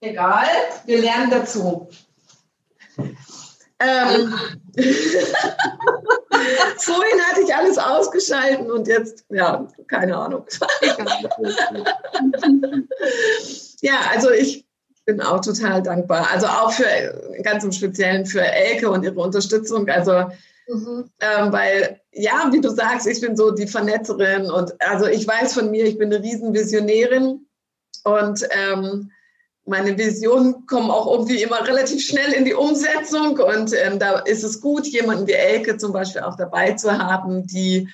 Egal, 0.00 0.48
wir 0.86 1.00
lernen 1.00 1.30
dazu. 1.30 1.88
Ähm, 2.98 4.34
Vorhin 6.78 7.20
hatte 7.28 7.42
ich 7.44 7.54
alles 7.54 7.78
ausgeschalten 7.78 8.70
und 8.70 8.88
jetzt, 8.88 9.26
ja, 9.30 9.66
keine 9.88 10.16
Ahnung. 10.16 10.46
ja, 13.80 13.94
also 14.12 14.30
ich 14.30 14.66
bin 15.04 15.20
auch 15.20 15.40
total 15.40 15.82
dankbar. 15.82 16.28
Also 16.30 16.46
auch 16.46 16.72
für 16.72 16.86
ganz 17.42 17.64
im 17.64 17.72
Speziellen 17.72 18.24
für 18.26 18.42
Elke 18.42 18.90
und 18.90 19.02
ihre 19.02 19.20
Unterstützung. 19.20 19.88
Also 19.88 20.26
Mhm. 20.70 21.10
Ähm, 21.20 21.52
weil, 21.52 22.00
ja, 22.12 22.48
wie 22.52 22.60
du 22.60 22.70
sagst, 22.70 23.06
ich 23.06 23.20
bin 23.20 23.36
so 23.36 23.50
die 23.50 23.66
Vernetzerin 23.66 24.50
und 24.50 24.72
also 24.80 25.06
ich 25.06 25.26
weiß 25.26 25.54
von 25.54 25.70
mir, 25.70 25.84
ich 25.84 25.98
bin 25.98 26.12
eine 26.12 26.22
Riesenvisionärin 26.22 27.46
und 28.04 28.48
ähm, 28.50 29.10
meine 29.66 29.96
Visionen 29.96 30.66
kommen 30.66 30.90
auch 30.90 31.10
irgendwie 31.10 31.42
immer 31.42 31.66
relativ 31.66 32.02
schnell 32.02 32.32
in 32.32 32.44
die 32.44 32.54
Umsetzung 32.54 33.38
und 33.38 33.72
ähm, 33.74 33.98
da 33.98 34.18
ist 34.20 34.42
es 34.42 34.60
gut, 34.60 34.86
jemanden 34.86 35.26
wie 35.26 35.32
Elke 35.32 35.76
zum 35.76 35.92
Beispiel 35.92 36.22
auch 36.22 36.36
dabei 36.36 36.72
zu 36.72 36.90
haben, 36.96 37.46
die 37.46 37.88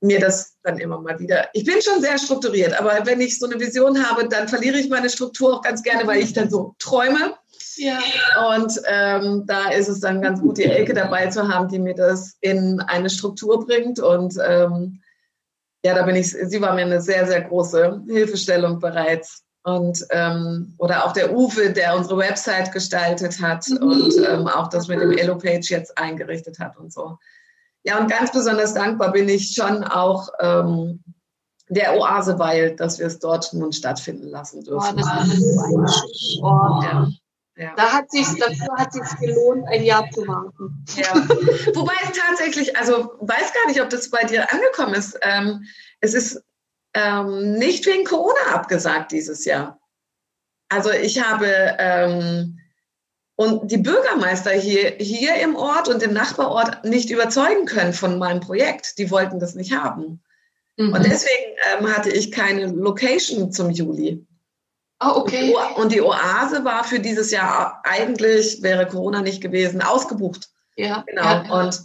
mir 0.00 0.20
das 0.20 0.56
dann 0.62 0.78
immer 0.78 1.00
mal 1.00 1.18
wieder. 1.18 1.48
Ich 1.54 1.64
bin 1.64 1.80
schon 1.82 2.00
sehr 2.00 2.18
strukturiert, 2.18 2.78
aber 2.78 3.04
wenn 3.04 3.20
ich 3.20 3.38
so 3.38 3.46
eine 3.46 3.58
Vision 3.58 4.02
habe, 4.02 4.28
dann 4.28 4.48
verliere 4.48 4.78
ich 4.78 4.88
meine 4.88 5.10
Struktur 5.10 5.56
auch 5.56 5.62
ganz 5.62 5.82
gerne, 5.82 6.06
weil 6.06 6.22
ich 6.22 6.32
dann 6.32 6.50
so 6.50 6.74
träume 6.78 7.34
ja. 7.76 8.00
Und 8.54 8.80
ähm, 8.86 9.44
da 9.46 9.70
ist 9.70 9.88
es 9.88 10.00
dann 10.00 10.22
ganz 10.22 10.40
gut, 10.40 10.58
die 10.58 10.64
Elke 10.64 10.94
dabei 10.94 11.28
zu 11.28 11.48
haben, 11.48 11.68
die 11.68 11.78
mir 11.78 11.94
das 11.94 12.36
in 12.40 12.80
eine 12.80 13.10
Struktur 13.10 13.64
bringt. 13.64 13.98
Und 13.98 14.36
ähm, 14.44 15.02
ja, 15.84 15.94
da 15.94 16.02
bin 16.02 16.16
ich, 16.16 16.30
sie 16.30 16.60
war 16.60 16.74
mir 16.74 16.82
eine 16.82 17.00
sehr, 17.00 17.26
sehr 17.26 17.42
große 17.42 18.02
Hilfestellung 18.08 18.80
bereits. 18.80 19.44
Und 19.66 20.06
ähm, 20.10 20.74
oder 20.78 21.04
auch 21.04 21.12
der 21.12 21.34
Uwe, 21.34 21.72
der 21.72 21.96
unsere 21.96 22.18
Website 22.18 22.70
gestaltet 22.70 23.42
hat 23.42 23.66
mhm. 23.68 23.78
und 23.78 24.14
ähm, 24.24 24.46
auch 24.46 24.68
das 24.68 24.86
mit 24.86 25.00
dem 25.00 25.10
Elo-Page 25.10 25.68
jetzt 25.70 25.98
eingerichtet 25.98 26.60
hat 26.60 26.76
und 26.76 26.92
so. 26.92 27.18
Ja, 27.82 27.98
und 27.98 28.08
ganz 28.08 28.30
besonders 28.30 28.74
dankbar 28.74 29.10
bin 29.10 29.28
ich 29.28 29.54
schon 29.54 29.82
auch 29.82 30.28
ähm, 30.38 31.02
der 31.68 31.98
Oase 31.98 32.38
Weil, 32.38 32.76
dass 32.76 33.00
wir 33.00 33.08
es 33.08 33.18
dort 33.18 33.52
nun 33.54 33.72
stattfinden 33.72 34.28
lassen 34.28 34.62
dürfen. 34.62 35.00
Oh, 35.00 35.00
das 35.00 35.34
ist 35.34 35.58
ein 35.58 36.44
Ort. 36.44 36.84
Ja. 36.84 37.08
Ja. 37.56 37.72
Da 37.74 37.92
hat 37.92 38.08
sich 38.12 38.26
dafür 38.38 38.76
hat 38.76 38.92
sich 38.92 39.02
gelohnt, 39.18 39.66
ein 39.68 39.82
Jahr 39.82 40.08
zu 40.12 40.28
warten. 40.28 40.84
Ja. 40.94 41.12
Wobei 41.74 41.94
es 42.04 42.16
tatsächlich, 42.16 42.76
also 42.76 43.14
weiß 43.18 43.52
gar 43.52 43.66
nicht, 43.66 43.82
ob 43.82 43.90
das 43.90 44.10
bei 44.10 44.22
dir 44.22 44.46
angekommen 44.52 44.94
ist. 44.94 45.18
Ähm, 45.22 45.64
es 46.00 46.14
ist 46.14 46.40
ähm, 46.96 47.52
nicht 47.52 47.84
wegen 47.84 48.04
Corona 48.04 48.54
abgesagt 48.54 49.12
dieses 49.12 49.44
Jahr. 49.44 49.78
Also 50.70 50.90
ich 50.90 51.22
habe 51.22 51.46
ähm, 51.78 52.58
und 53.36 53.70
die 53.70 53.76
Bürgermeister 53.76 54.52
hier, 54.52 54.94
hier 54.98 55.34
im 55.36 55.56
Ort 55.56 55.88
und 55.88 56.02
im 56.02 56.14
Nachbarort 56.14 56.84
nicht 56.86 57.10
überzeugen 57.10 57.66
können 57.66 57.92
von 57.92 58.18
meinem 58.18 58.40
Projekt. 58.40 58.96
Die 58.96 59.10
wollten 59.10 59.38
das 59.38 59.54
nicht 59.54 59.76
haben. 59.76 60.22
Mhm. 60.78 60.94
Und 60.94 61.04
deswegen 61.04 61.54
ähm, 61.78 61.94
hatte 61.94 62.08
ich 62.08 62.32
keine 62.32 62.66
Location 62.68 63.52
zum 63.52 63.70
Juli. 63.70 64.26
Oh, 64.98 65.16
okay. 65.16 65.54
Und 65.76 65.92
die 65.92 66.00
Oase 66.00 66.64
war 66.64 66.82
für 66.82 66.98
dieses 66.98 67.30
Jahr 67.30 67.82
eigentlich, 67.84 68.62
wäre 68.62 68.86
Corona 68.86 69.20
nicht 69.20 69.42
gewesen, 69.42 69.82
ausgebucht. 69.82 70.48
Ja. 70.76 71.04
Genau. 71.06 71.22
Ja. 71.22 71.60
Und 71.60 71.82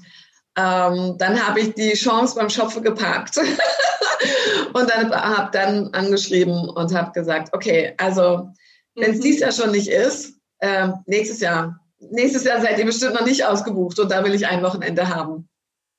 ähm, 0.55 1.17
dann 1.17 1.45
habe 1.45 1.59
ich 1.59 1.73
die 1.73 1.93
Chance 1.93 2.35
beim 2.35 2.49
Schopfe 2.49 2.81
geparkt 2.81 3.37
und 4.73 4.89
dann 4.89 5.11
habe 5.11 5.49
dann 5.51 5.93
angeschrieben 5.93 6.69
und 6.69 6.93
habe 6.93 7.11
gesagt, 7.11 7.53
okay, 7.53 7.93
also 7.97 8.49
wenn 8.95 9.11
es 9.11 9.17
mhm. 9.17 9.21
dieses 9.21 9.41
Jahr 9.41 9.51
schon 9.51 9.71
nicht 9.71 9.87
ist, 9.87 10.35
äh, 10.59 10.89
nächstes 11.05 11.39
Jahr, 11.39 11.79
nächstes 11.99 12.43
Jahr 12.43 12.61
seid 12.61 12.79
ihr 12.79 12.85
bestimmt 12.85 13.13
noch 13.13 13.25
nicht 13.25 13.45
ausgebucht 13.45 13.99
und 13.99 14.11
da 14.11 14.23
will 14.23 14.33
ich 14.33 14.47
ein 14.47 14.63
Wochenende 14.63 15.07
haben. 15.09 15.47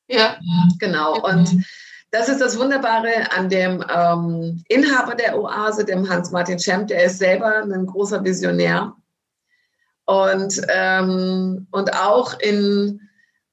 Ja. 0.09 0.39
Genau. 0.79 1.21
Und 1.23 1.65
das 2.11 2.29
ist 2.29 2.41
das 2.41 2.59
Wunderbare 2.59 3.33
an 3.35 3.49
dem 3.49 3.83
ähm, 3.89 4.63
Inhaber 4.69 5.15
der 5.15 5.39
Oase, 5.39 5.85
dem 5.85 6.09
Hans-Martin 6.09 6.59
Schemp. 6.59 6.89
Der 6.89 7.05
ist 7.05 7.19
selber 7.19 7.63
ein 7.63 7.87
großer 7.87 8.23
Visionär. 8.23 8.95
Und, 10.05 10.61
ähm, 10.69 11.67
und 11.71 11.95
auch 11.95 12.39
in, 12.41 13.01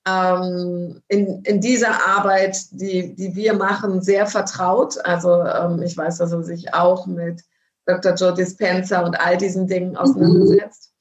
ähm, 0.07 1.01
in, 1.07 1.43
in 1.43 1.62
dieser 1.62 2.05
Arbeit, 2.07 2.57
die, 2.71 3.15
die 3.15 3.35
wir 3.35 3.53
machen, 3.53 4.01
sehr 4.01 4.27
vertraut. 4.27 4.97
Also 5.05 5.43
ähm, 5.43 5.81
ich 5.81 5.95
weiß, 5.95 6.17
dass 6.17 6.31
er 6.31 6.43
sich 6.43 6.73
auch 6.73 7.05
mit 7.05 7.43
Dr. 7.85 8.13
Joe 8.13 8.33
Dispenza 8.33 9.01
und 9.01 9.19
all 9.19 9.38
diesen 9.38 9.67
Dingen 9.67 9.97
auseinandersetzt. 9.97 10.93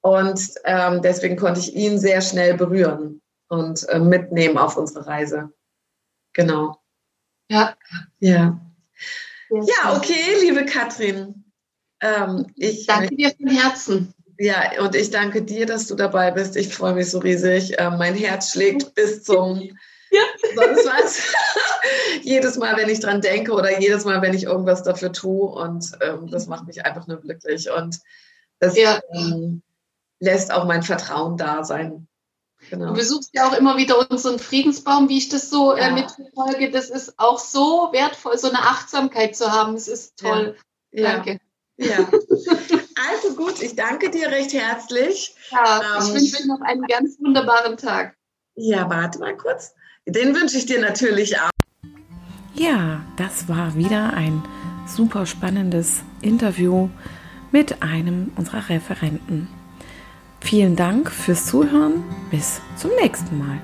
Und 0.00 0.40
ähm, 0.64 1.00
deswegen 1.02 1.36
konnte 1.36 1.60
ich 1.60 1.74
ihn 1.74 1.98
sehr 1.98 2.20
schnell 2.20 2.54
berühren 2.54 3.22
und 3.48 3.88
äh, 3.88 3.98
mitnehmen 3.98 4.58
auf 4.58 4.76
unsere 4.76 5.06
Reise. 5.06 5.50
Genau. 6.34 6.78
Ja. 7.48 7.74
Ja. 8.18 8.60
Ja, 9.50 9.96
okay, 9.96 10.40
liebe 10.40 10.64
Katrin. 10.64 11.44
Ähm, 12.00 12.46
ich 12.56 12.86
danke 12.86 13.14
dir 13.14 13.30
von 13.30 13.48
Herzen. 13.48 14.14
Ja, 14.38 14.82
und 14.82 14.94
ich 14.94 15.10
danke 15.10 15.42
dir, 15.42 15.66
dass 15.66 15.86
du 15.86 15.94
dabei 15.94 16.30
bist. 16.30 16.56
Ich 16.56 16.74
freue 16.74 16.94
mich 16.94 17.10
so 17.10 17.18
riesig. 17.18 17.74
Ähm, 17.78 17.98
mein 17.98 18.14
Herz 18.14 18.50
schlägt 18.50 18.94
bis 18.94 19.22
zum 19.22 19.76
ja. 20.10 20.22
sonst 20.54 20.86
was. 20.86 21.22
jedes 22.22 22.56
Mal, 22.56 22.76
wenn 22.76 22.88
ich 22.88 23.00
dran 23.00 23.20
denke 23.20 23.52
oder 23.52 23.80
jedes 23.80 24.04
Mal, 24.04 24.22
wenn 24.22 24.34
ich 24.34 24.44
irgendwas 24.44 24.82
dafür 24.82 25.12
tue. 25.12 25.46
Und 25.46 25.92
ähm, 26.00 26.28
das 26.28 26.46
macht 26.46 26.66
mich 26.66 26.84
einfach 26.84 27.06
nur 27.06 27.20
glücklich. 27.20 27.70
Und 27.70 28.00
das 28.58 28.76
ja. 28.76 29.00
ähm, 29.12 29.62
lässt 30.20 30.52
auch 30.52 30.64
mein 30.64 30.82
Vertrauen 30.82 31.36
da 31.36 31.64
sein. 31.64 32.08
Genau. 32.70 32.88
Du 32.88 32.94
besuchst 32.94 33.30
ja 33.34 33.46
auch 33.46 33.56
immer 33.56 33.76
wieder 33.76 34.10
unseren 34.10 34.38
Friedensbaum, 34.38 35.08
wie 35.08 35.18
ich 35.18 35.28
das 35.28 35.50
so 35.50 35.74
äh, 35.74 35.80
ja. 35.80 35.88
äh, 35.88 35.92
mitverfolge. 35.92 36.70
Das 36.70 36.90
ist 36.90 37.14
auch 37.18 37.38
so 37.38 37.90
wertvoll, 37.92 38.38
so 38.38 38.48
eine 38.48 38.60
Achtsamkeit 38.60 39.36
zu 39.36 39.52
haben. 39.52 39.74
Es 39.74 39.88
ist 39.88 40.18
toll. 40.18 40.56
Ja. 40.90 41.12
Danke. 41.12 41.38
Ja. 41.76 42.08
Also 42.96 43.34
gut, 43.34 43.60
ich 43.60 43.76
danke 43.76 44.10
dir 44.10 44.28
recht 44.28 44.52
herzlich. 44.52 45.34
Ja, 45.50 45.98
ich 45.98 46.08
ähm, 46.08 46.14
wünsche 46.14 46.36
dir 46.36 46.46
noch 46.46 46.60
einen 46.60 46.82
ganz 46.82 47.18
wunderbaren 47.20 47.76
Tag. 47.76 48.16
Ja, 48.54 48.88
warte 48.88 49.18
mal 49.18 49.36
kurz. 49.36 49.74
Den 50.06 50.34
wünsche 50.34 50.58
ich 50.58 50.66
dir 50.66 50.80
natürlich 50.80 51.38
auch. 51.38 51.50
Ja, 52.54 53.04
das 53.16 53.48
war 53.48 53.74
wieder 53.74 54.12
ein 54.12 54.42
super 54.86 55.26
spannendes 55.26 56.02
Interview 56.20 56.88
mit 57.50 57.82
einem 57.82 58.32
unserer 58.36 58.68
Referenten. 58.68 59.48
Vielen 60.40 60.76
Dank 60.76 61.10
fürs 61.10 61.46
Zuhören. 61.46 62.04
Bis 62.30 62.60
zum 62.76 62.90
nächsten 63.00 63.38
Mal. 63.38 63.60